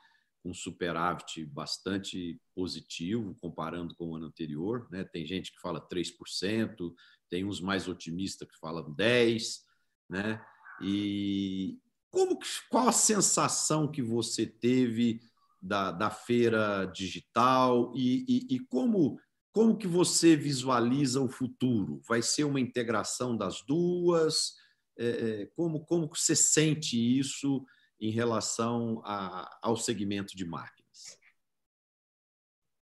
[0.42, 4.86] com um superávit bastante positivo, comparando com o ano anterior.
[4.90, 5.04] Né?
[5.04, 6.94] Tem gente que fala 3%,
[7.28, 9.60] tem uns mais otimistas que falam 10%,
[10.08, 10.44] né?
[10.80, 11.78] E,
[12.10, 12.38] como,
[12.70, 15.20] qual a sensação que você teve
[15.60, 19.18] da, da feira digital e, e, e como,
[19.52, 22.00] como que você visualiza o futuro?
[22.08, 24.54] Vai ser uma integração das duas?
[24.98, 27.64] É, é como, como você sente isso
[28.00, 31.18] em relação a, ao segmento de máquinas?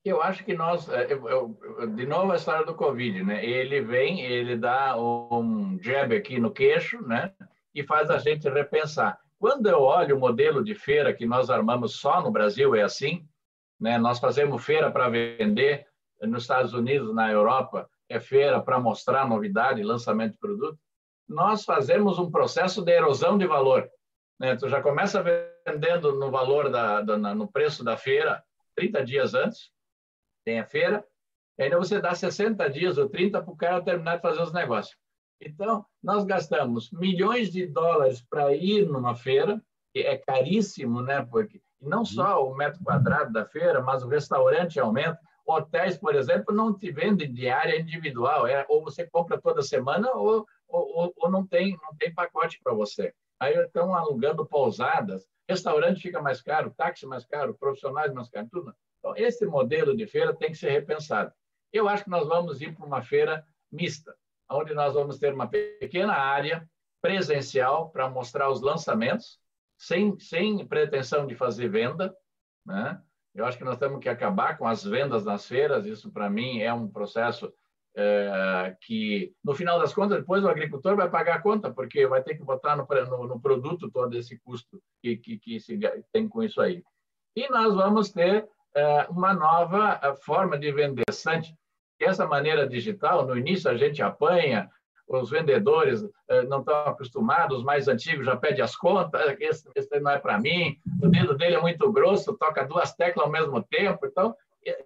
[0.03, 3.45] Eu acho que nós, é, eu, eu, de novo a história do Covid, né?
[3.45, 7.31] Ele vem, ele dá um jab aqui no queixo, né?
[7.73, 9.19] E faz a gente repensar.
[9.39, 13.27] Quando eu olho o modelo de feira que nós armamos só no Brasil, é assim,
[13.79, 13.97] né?
[13.97, 15.87] nós fazemos feira para vender
[16.21, 20.77] nos Estados Unidos, na Europa, é feira para mostrar novidade, lançamento de produto.
[21.27, 23.89] Nós fazemos um processo de erosão de valor.
[24.39, 24.55] Né?
[24.55, 25.23] Tu já começa
[25.65, 28.43] vendendo no valor da, da, no preço da feira
[28.75, 29.71] 30 dias antes,
[30.45, 31.05] tem a feira,
[31.57, 34.53] e ainda você dá 60 dias ou 30 para o cara terminar de fazer os
[34.53, 34.97] negócios.
[35.41, 39.59] Então, nós gastamos milhões de dólares para ir numa feira,
[39.91, 41.25] que é caríssimo, né?
[41.25, 45.19] Porque não só o metro quadrado da feira, mas o restaurante aumenta.
[45.45, 50.45] Hotéis, por exemplo, não te vendem diária individual, é ou você compra toda semana ou,
[50.67, 53.11] ou, ou não tem não tem pacote para você.
[53.39, 58.75] Aí estão alugando pousadas, restaurante fica mais caro, táxi mais caro, profissionais mais caro, tudo.
[58.99, 61.33] Então, esse modelo de feira tem que ser repensado.
[61.73, 64.15] Eu acho que nós vamos ir para uma feira mista,
[64.51, 66.67] onde nós vamos ter uma pequena área
[67.01, 69.39] presencial para mostrar os lançamentos,
[69.77, 72.15] sem, sem pretensão de fazer venda.
[72.65, 73.01] Né?
[73.33, 75.85] Eu acho que nós temos que acabar com as vendas nas feiras.
[75.85, 77.51] Isso, para mim, é um processo
[77.95, 82.21] é, que, no final das contas, depois o agricultor vai pagar a conta, porque vai
[82.21, 85.79] ter que botar no, no, no produto todo esse custo que, que, que se
[86.11, 86.83] tem com isso aí.
[87.35, 91.03] E nós vamos ter é, uma nova é, forma de vender.
[91.11, 91.55] Sante,
[92.03, 94.69] essa maneira digital, no início a gente apanha,
[95.07, 99.99] os vendedores eh, não estão acostumados, os mais antigos já pedem as contas, esse, esse
[99.99, 103.61] não é para mim, o dedo dele é muito grosso, toca duas teclas ao mesmo
[103.63, 104.35] tempo, então
[104.65, 104.85] eh,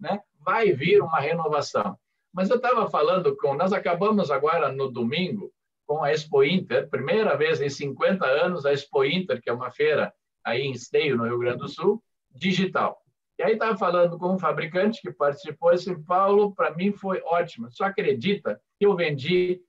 [0.00, 1.98] né, vai vir uma renovação.
[2.32, 5.52] Mas eu estava falando com, nós acabamos agora no domingo
[5.86, 9.70] com a Expo Inter, primeira vez em 50 anos a Expo Inter, que é uma
[9.70, 10.12] feira
[10.42, 13.01] aí em Esteio, no Rio Grande do Sul, digital.
[13.42, 17.68] E aí estava falando com um fabricante que participou, esse Paulo, para mim foi ótimo.
[17.72, 19.60] Só acredita que eu vendi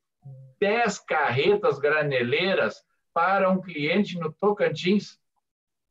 [0.59, 5.17] 10 carretas graneleiras para um cliente no Tocantins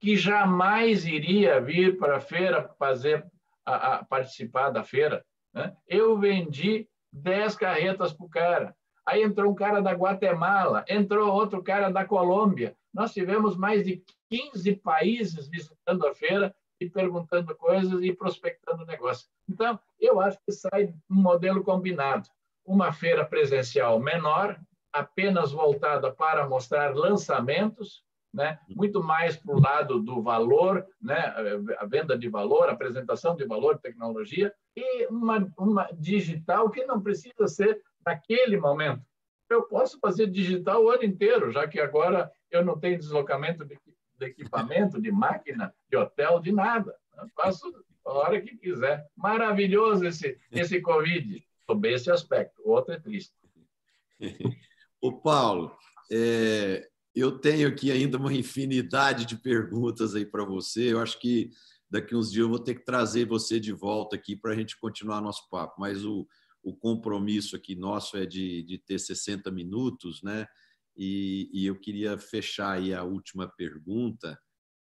[0.00, 3.26] que jamais iria vir para a feira fazer
[3.66, 5.24] a, a participar da feira.
[5.52, 5.76] Né?
[5.88, 8.76] Eu vendi 10 carretas para o cara.
[9.04, 12.76] Aí entrou um cara da Guatemala, entrou outro cara da Colômbia.
[12.94, 19.28] Nós tivemos mais de 15 países visitando a feira e perguntando coisas e prospectando negócio.
[19.48, 22.28] Então, eu acho que sai um modelo combinado.
[22.64, 24.58] Uma feira presencial menor,
[24.92, 28.58] apenas voltada para mostrar lançamentos, né?
[28.68, 31.34] muito mais para o lado do valor, né?
[31.78, 37.00] a venda de valor, a apresentação de valor, tecnologia, e uma, uma digital que não
[37.00, 39.02] precisa ser naquele momento.
[39.50, 43.78] Eu posso fazer digital o ano inteiro, já que agora eu não tenho deslocamento de
[44.22, 46.94] de equipamento, de máquina, de hotel, de nada.
[47.18, 47.72] Eu faço
[48.04, 49.06] a hora que quiser.
[49.16, 52.62] Maravilhoso esse, esse Covid, sob esse aspecto.
[52.64, 53.34] O outro é triste.
[55.04, 55.76] O Paulo,
[56.12, 60.92] é, eu tenho aqui ainda uma infinidade de perguntas aí para você.
[60.92, 61.50] Eu acho que
[61.90, 64.78] daqui uns dias eu vou ter que trazer você de volta aqui para a gente
[64.78, 65.74] continuar nosso papo.
[65.80, 66.24] Mas o,
[66.62, 70.46] o compromisso aqui nosso é de, de ter 60 minutos, né?
[70.96, 74.38] E, e eu queria fechar aí a última pergunta,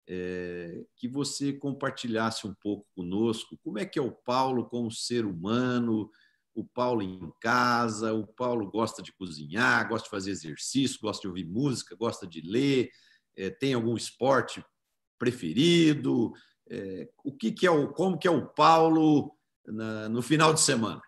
[0.09, 5.25] é, que você compartilhasse um pouco conosco como é que é o Paulo como ser
[5.27, 6.09] humano,
[6.55, 11.29] o Paulo em casa, o Paulo gosta de cozinhar, gosta de fazer exercício, gosta de
[11.29, 12.89] ouvir música, gosta de ler,
[13.37, 14.65] é, tem algum esporte
[15.19, 16.33] preferido,
[16.69, 19.37] é, o que, que é o, como que é o Paulo
[19.67, 21.03] na, no final de semana?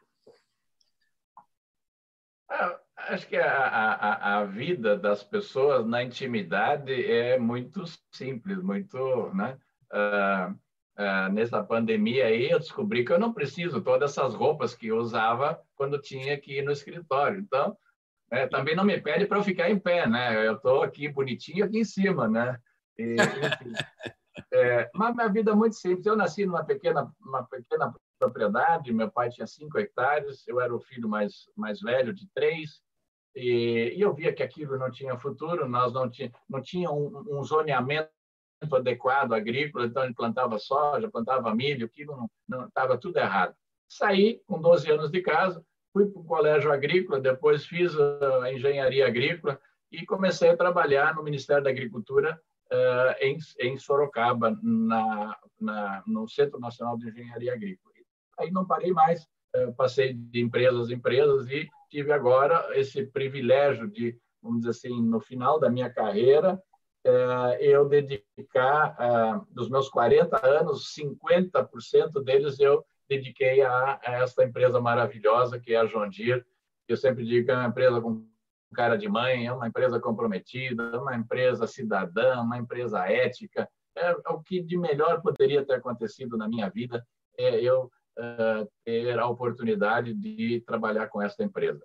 [3.09, 9.59] Acho que a, a, a vida das pessoas na intimidade é muito simples, muito, né?
[9.91, 10.53] Uh,
[11.01, 14.99] uh, nessa pandemia aí eu descobri que eu não preciso todas essas roupas que eu
[14.99, 17.41] usava quando tinha que ir no escritório.
[17.41, 17.77] Então,
[18.31, 20.47] é, também não me pede para eu ficar em pé, né?
[20.47, 22.59] Eu estou aqui bonitinho aqui em cima, né?
[22.99, 23.73] E, enfim,
[24.53, 26.05] é, mas minha vida é muito simples.
[26.05, 28.93] Eu nasci numa pequena, uma pequena propriedade.
[28.93, 30.47] Meu pai tinha cinco hectares.
[30.47, 32.83] Eu era o filho mais mais velho de três.
[33.39, 37.24] E, e eu via que aquilo não tinha futuro, nós não tinha, não tinha um,
[37.30, 38.11] um zoneamento
[38.72, 43.55] adequado agrícola, então ele plantava soja, plantava milho, aquilo não estava tudo errado.
[43.89, 47.93] Saí com 12 anos de casa, fui para o colégio agrícola, depois fiz
[48.43, 49.61] a engenharia agrícola
[49.93, 52.39] e comecei a trabalhar no Ministério da Agricultura
[52.72, 57.95] uh, em, em Sorocaba, na, na, no Centro Nacional de Engenharia Agrícola.
[58.39, 59.26] Aí não parei mais,
[59.77, 65.21] passei de empresas em empresas e tive agora esse privilégio de, vamos dizer assim, no
[65.21, 66.61] final da minha carreira,
[67.05, 74.45] é, eu dedicar, é, dos meus 40 anos, 50% deles eu dediquei a, a essa
[74.45, 76.45] empresa maravilhosa que é a John Deere.
[76.87, 78.27] Eu sempre digo que é uma empresa com
[78.75, 83.69] cara de mãe, é uma empresa comprometida, é uma empresa cidadã, uma empresa ética.
[83.97, 87.07] É, é o que de melhor poderia ter acontecido na minha vida.
[87.37, 87.91] É eu
[88.85, 91.85] ter a oportunidade de trabalhar com essa empresa.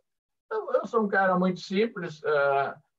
[0.52, 2.22] Eu, eu sou um cara muito simples,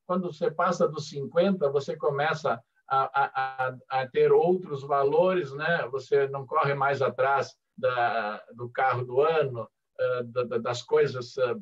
[0.06, 5.86] quando você passa dos 50, você começa a, a, a ter outros valores, né?
[5.90, 9.68] Você não corre mais atrás da, do carro do ano,
[9.98, 10.22] eh,
[10.60, 11.54] das coisas eh,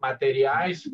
[0.00, 0.90] materiais,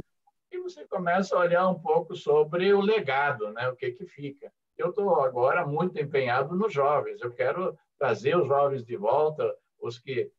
[0.50, 3.68] e você começa a olhar um pouco sobre o legado, né?
[3.68, 4.52] O que que fica.
[4.76, 7.20] Eu estou agora muito empenhado nos jovens.
[7.20, 10.30] Eu quero trazer os jovens de volta, os que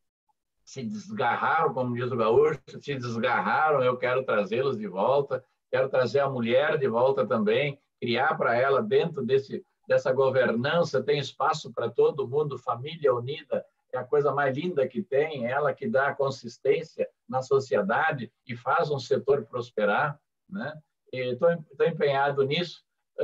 [0.64, 6.20] se desgarraram, como diz o gaúcho, se desgarraram, eu quero trazê-los de volta, quero trazer
[6.20, 11.90] a mulher de volta também, criar para ela dentro desse dessa governança tem espaço para
[11.90, 17.08] todo mundo, família unida é a coisa mais linda que tem, ela que dá consistência
[17.28, 20.20] na sociedade e faz um setor prosperar,
[20.50, 20.74] né?
[21.12, 22.84] Estou empenhado nisso.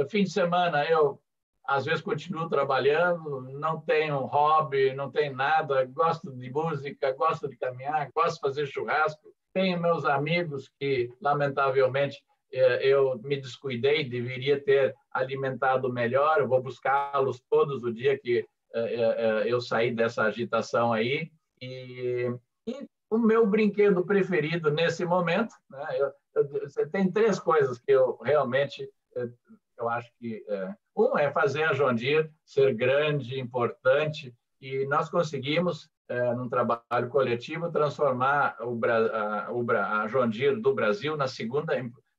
[0.10, 1.22] Fim de semana eu
[1.66, 7.58] às vezes continuo trabalhando, não tenho hobby, não tenho nada, gosto de música, gosto de
[7.58, 9.34] caminhar, gosto de fazer churrasco.
[9.54, 16.62] Tenho meus amigos que, lamentavelmente, é, eu me descuidei, deveria ter alimentado melhor, eu vou
[16.62, 21.32] buscá-los todos o dia que é, é, eu saí dessa agitação aí.
[21.62, 22.34] E,
[22.68, 28.18] e o meu brinquedo preferido nesse momento, né, eu, eu, tem três coisas que eu
[28.18, 28.90] realmente
[29.78, 34.32] eu acho que é, um é fazer a John Deere ser grande, importante,
[34.62, 40.74] e nós conseguimos, é, num trabalho coletivo, transformar o, a, o, a John Deere do
[40.74, 41.74] Brasil na segunda,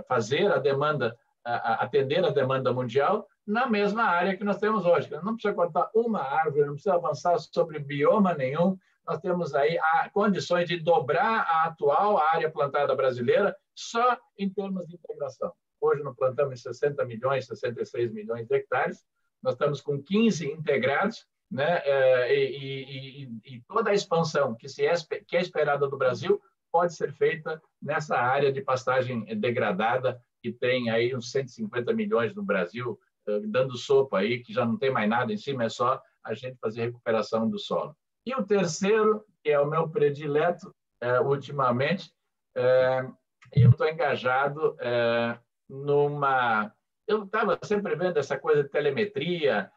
[0.07, 5.09] fazer a demanda, atender a demanda mundial na mesma área que nós temos hoje.
[5.23, 8.77] Não precisa cortar uma árvore, não precisa avançar sobre bioma nenhum.
[9.05, 9.77] Nós temos aí
[10.13, 15.51] condições de dobrar a atual área plantada brasileira só em termos de integração.
[15.81, 19.03] Hoje nós plantamos 60 milhões, 66 milhões de hectares.
[19.41, 21.81] Nós estamos com 15 integrados, né?
[21.83, 24.93] É, e, e, e toda a expansão que, se é,
[25.27, 26.41] que é esperada do Brasil
[26.73, 32.41] pode ser feita nessa área de pastagem degradada, que tem aí uns 150 milhões no
[32.41, 36.01] Brasil, eh, dando sopa aí, que já não tem mais nada em cima, é só
[36.23, 37.95] a gente fazer recuperação do solo.
[38.25, 42.11] E o terceiro, que é o meu predileto é, ultimamente,
[42.55, 43.05] é,
[43.51, 45.37] eu estou engajado é,
[45.69, 46.73] numa.
[47.05, 49.69] Eu estava sempre vendo essa coisa de telemetria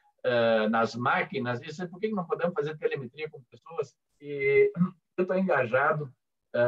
[0.72, 3.94] nas máquinas, e por que não podemos fazer telemetria com pessoas?
[4.20, 4.72] E
[5.16, 6.12] eu estou engajado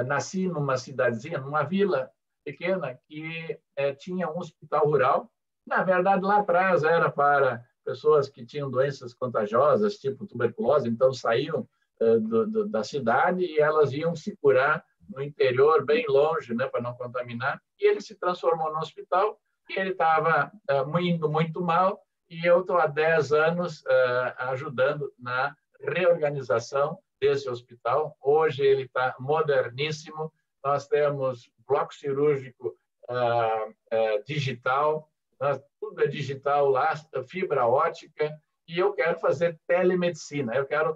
[0.04, 2.10] nasci numa cidadezinha, numa vila
[2.44, 5.30] pequena, que eh, tinha um hospital rural.
[5.66, 11.68] Na verdade, lá atrás era para pessoas que tinham doenças contagiosas, tipo tuberculose, então saíam
[12.00, 16.66] eh, do, do, da cidade e elas iam se curar no interior, bem longe, né,
[16.66, 17.60] para não contaminar.
[17.78, 22.60] E ele se transformou no hospital e ele estava uh, indo muito mal e eu
[22.60, 28.16] estou há 10 anos uh, ajudando na reorganização desse hospital.
[28.20, 30.32] Hoje ele está moderníssimo.
[30.64, 32.76] Nós temos bloco cirúrgico
[33.08, 35.08] uh, uh, digital,
[35.40, 36.94] nós, tudo é digital lá,
[37.26, 38.36] fibra ótica.
[38.66, 40.54] E eu quero fazer telemedicina.
[40.54, 40.94] Eu quero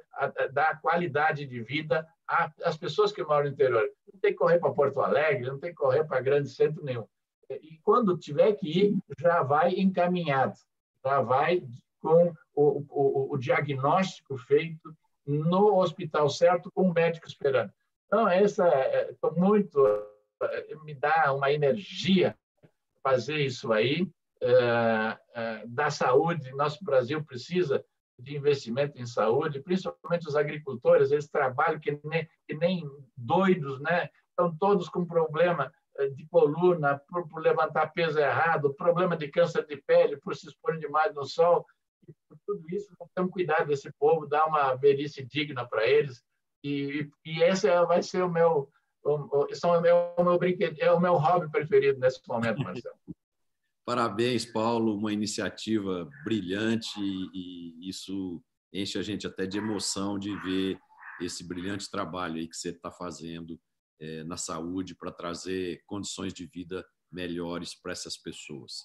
[0.53, 3.89] dar qualidade de vida às pessoas que moram no interior.
[4.13, 7.07] Não tem que correr para Porto Alegre, não tem que correr para grande centro nenhum.
[7.49, 10.55] E quando tiver que ir, já vai encaminhado,
[11.05, 11.63] já vai
[12.01, 14.95] com o, o, o diagnóstico feito
[15.27, 17.73] no hospital certo com o médico esperando.
[18.07, 18.69] Então, essa
[19.11, 19.79] estou é, muito
[20.43, 22.37] é, me dá uma energia
[23.03, 24.09] fazer isso aí
[24.41, 26.53] é, é, da saúde.
[26.53, 27.85] Nosso Brasil precisa
[28.19, 31.11] de investimento em saúde, principalmente os agricultores.
[31.11, 34.11] Eles trabalham que nem, que nem doidos, né?
[34.31, 39.67] Estão todos com problema é, de coluna por, por levantar peso errado, problema de câncer
[39.67, 41.67] de pele por se expor demais no sol
[42.29, 46.23] por tudo isso, temos que cuidar desse povo, dar uma velhice digna para eles.
[46.65, 48.71] E, e esse é, vai ser o meu,
[49.05, 52.63] o, o, é o meu, o meu brinquedo, é o meu hobby preferido nesse momento,
[52.63, 52.97] Marcelo.
[53.85, 58.41] Parabéns, Paulo, uma iniciativa brilhante e, e isso
[58.73, 60.79] enche a gente até de emoção de ver
[61.21, 63.61] esse brilhante trabalho aí que você está fazendo
[64.01, 68.85] é, na saúde para trazer condições de vida melhores para essas pessoas.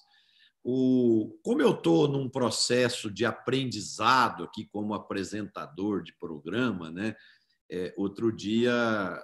[0.62, 7.14] O, como eu estou num processo de aprendizado aqui como apresentador de programa, né?
[7.70, 8.72] É, outro dia,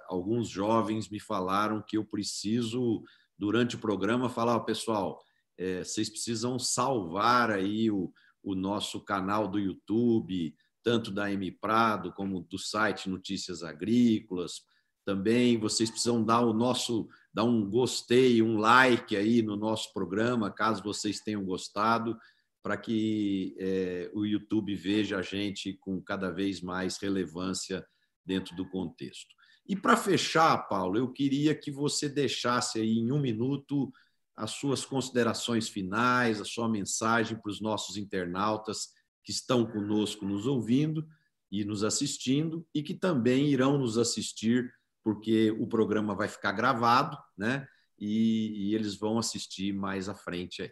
[0.07, 3.03] alguns jovens me falaram que eu preciso,
[3.37, 5.19] durante o programa, falar, pessoal,
[5.57, 8.11] é, vocês precisam salvar aí o,
[8.43, 14.61] o nosso canal do YouTube, tanto da M Prado como do site Notícias Agrícolas.
[15.05, 20.49] Também vocês precisam dar o nosso dar um gostei, um like aí no nosso programa,
[20.49, 22.17] caso vocês tenham gostado,
[22.63, 27.85] para que é, o YouTube veja a gente com cada vez mais relevância
[28.25, 29.35] dentro do contexto.
[29.67, 33.91] E para fechar, Paulo, eu queria que você deixasse aí em um minuto
[34.35, 38.89] as suas considerações finais, a sua mensagem para os nossos internautas
[39.23, 41.05] que estão conosco nos ouvindo
[41.51, 44.71] e nos assistindo e que também irão nos assistir
[45.05, 47.67] porque o programa vai ficar gravado, né?
[47.97, 50.71] E, e eles vão assistir mais à frente aí.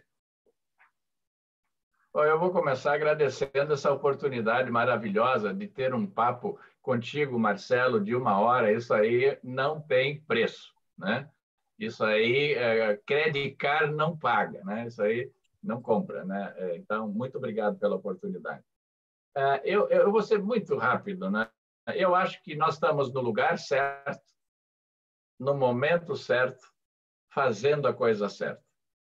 [2.12, 8.40] Eu vou começar agradecendo essa oportunidade maravilhosa de ter um papo contigo, Marcelo, de uma
[8.40, 8.72] hora.
[8.72, 11.30] Isso aí não tem preço, né?
[11.78, 14.88] Isso aí, é, credicar não paga, né?
[14.88, 15.30] Isso aí
[15.62, 16.54] não compra, né?
[16.56, 18.64] É, então, muito obrigado pela oportunidade.
[19.36, 21.48] É, eu, eu vou ser muito rápido, né?
[21.94, 24.22] Eu acho que nós estamos no lugar certo,
[25.38, 26.66] no momento certo,
[27.28, 28.62] fazendo a coisa certa.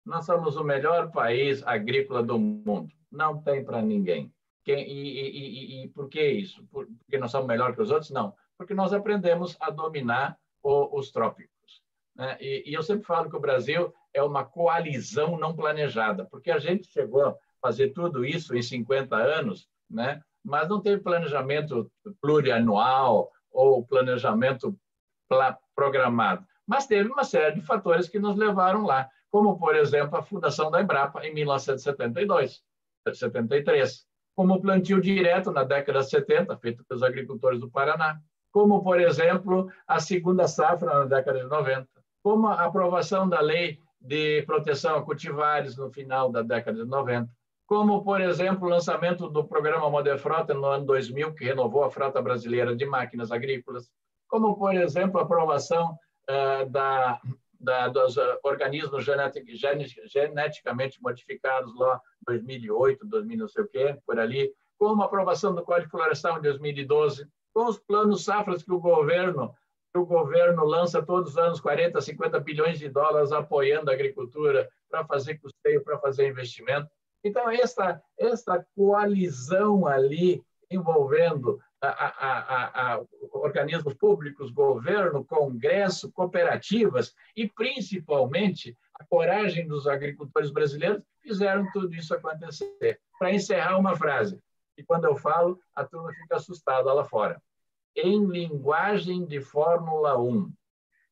[0.04, 2.92] Nós somos o melhor país agrícola do mundo.
[3.10, 4.32] Não tem para ninguém.
[4.64, 6.66] Quem, e, e, e, e, por que isso?
[6.70, 8.10] Porque nós somos melhor que os outros?
[8.10, 8.34] Não.
[8.56, 11.82] Porque nós aprendemos a dominar o, os trópicos.
[12.16, 12.36] Né?
[12.40, 16.90] E, eu sempre falo que o Brasil é uma coalizão não planejada, porque a gente
[16.90, 20.22] chegou a fazer tudo isso em 50 anos, né?
[20.44, 21.90] Mas não teve planejamento
[22.20, 24.76] plurianual ou planejamento
[25.74, 26.44] programado.
[26.66, 30.70] Mas teve uma série de fatores que nos levaram lá, como, por exemplo, a fundação
[30.70, 32.62] da Embrapa em 1972,
[33.12, 38.20] 73, como o plantio direto na década de 70, feito pelos agricultores do Paraná,
[38.52, 41.88] como, por exemplo, a segunda safra na década de 90,
[42.22, 47.28] como a aprovação da lei de proteção a cultivares no final da década de 90,
[47.66, 52.20] como, por exemplo, o lançamento do programa Moderfrota no ano 2000, que renovou a frota
[52.20, 53.90] brasileira de máquinas agrícolas,
[54.28, 55.96] como, por exemplo, a aprovação
[56.28, 57.20] uh, da,
[57.58, 59.46] da, dos uh, organismos genetic,
[60.06, 65.54] geneticamente modificados lá em 2008, 2000 não sei o quê, por ali, como a aprovação
[65.54, 69.54] do Código Florestal em 2012, com os planos safras que o governo
[69.94, 74.68] que o governo lança todos os anos 40, 50 bilhões de dólares apoiando a agricultura
[74.90, 76.88] para fazer custeio, para fazer investimento.
[77.24, 87.48] Então, esta, esta coalizão ali envolvendo a, a, a, organismos públicos, governo, congresso, cooperativas e,
[87.48, 93.00] principalmente, a coragem dos agricultores brasileiros fizeram tudo isso acontecer.
[93.18, 94.38] Para encerrar uma frase,
[94.76, 97.40] e quando eu falo, a turma fica assustada lá fora.
[97.96, 100.52] Em linguagem de Fórmula 1,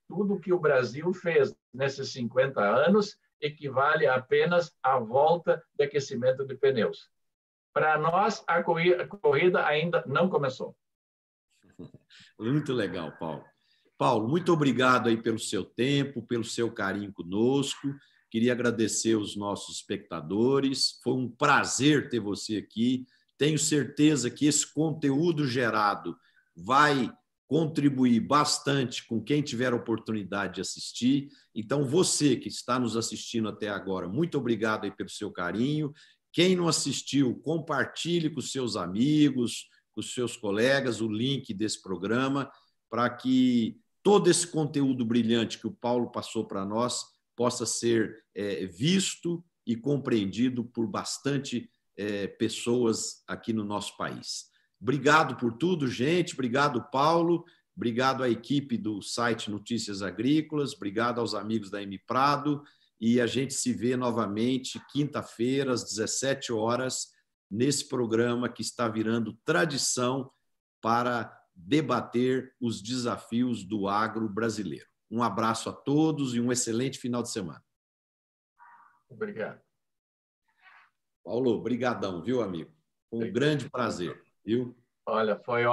[0.09, 6.55] tudo que o Brasil fez nesses 50 anos equivale apenas à volta de aquecimento de
[6.55, 7.11] pneus.
[7.75, 10.77] Para nós, a corrida ainda não começou.
[12.39, 13.45] Muito legal, Paulo.
[13.99, 17.95] Paulo, muito obrigado aí pelo seu tempo, pelo seu carinho conosco.
[18.29, 20.99] Queria agradecer os nossos espectadores.
[21.05, 23.07] Foi um prazer ter você aqui.
[23.39, 26.17] Tenho certeza que esse conteúdo gerado
[26.57, 27.13] vai
[27.53, 31.29] contribuir bastante com quem tiver a oportunidade de assistir.
[31.55, 35.93] Então, você que está nos assistindo até agora, muito obrigado aí pelo seu carinho.
[36.33, 42.51] Quem não assistiu, compartilhe com seus amigos, com seus colegas o link desse programa
[42.89, 47.05] para que todo esse conteúdo brilhante que o Paulo passou para nós
[47.37, 51.69] possa ser é, visto e compreendido por bastante
[51.99, 54.51] é, pessoas aqui no nosso país.
[54.83, 56.35] Obrigado por tudo, gente.
[56.35, 57.45] Obrigado, Paulo.
[57.77, 60.75] Obrigado à equipe do site Notícias Agrícolas.
[60.75, 62.65] Obrigado aos amigos da M Prado.
[63.01, 67.13] E a gente se vê novamente quinta-feira, às 17 horas,
[67.49, 70.29] nesse programa que está virando tradição
[70.81, 74.87] para debater os desafios do agro brasileiro.
[75.09, 77.63] Um abraço a todos e um excelente final de semana.
[79.09, 79.61] Obrigado.
[81.23, 82.73] Paulo, brigadão, viu, amigo?
[83.13, 83.35] Um Obrigado.
[83.35, 84.77] grande prazer, viu?
[85.07, 85.71] Olha, foi ótimo.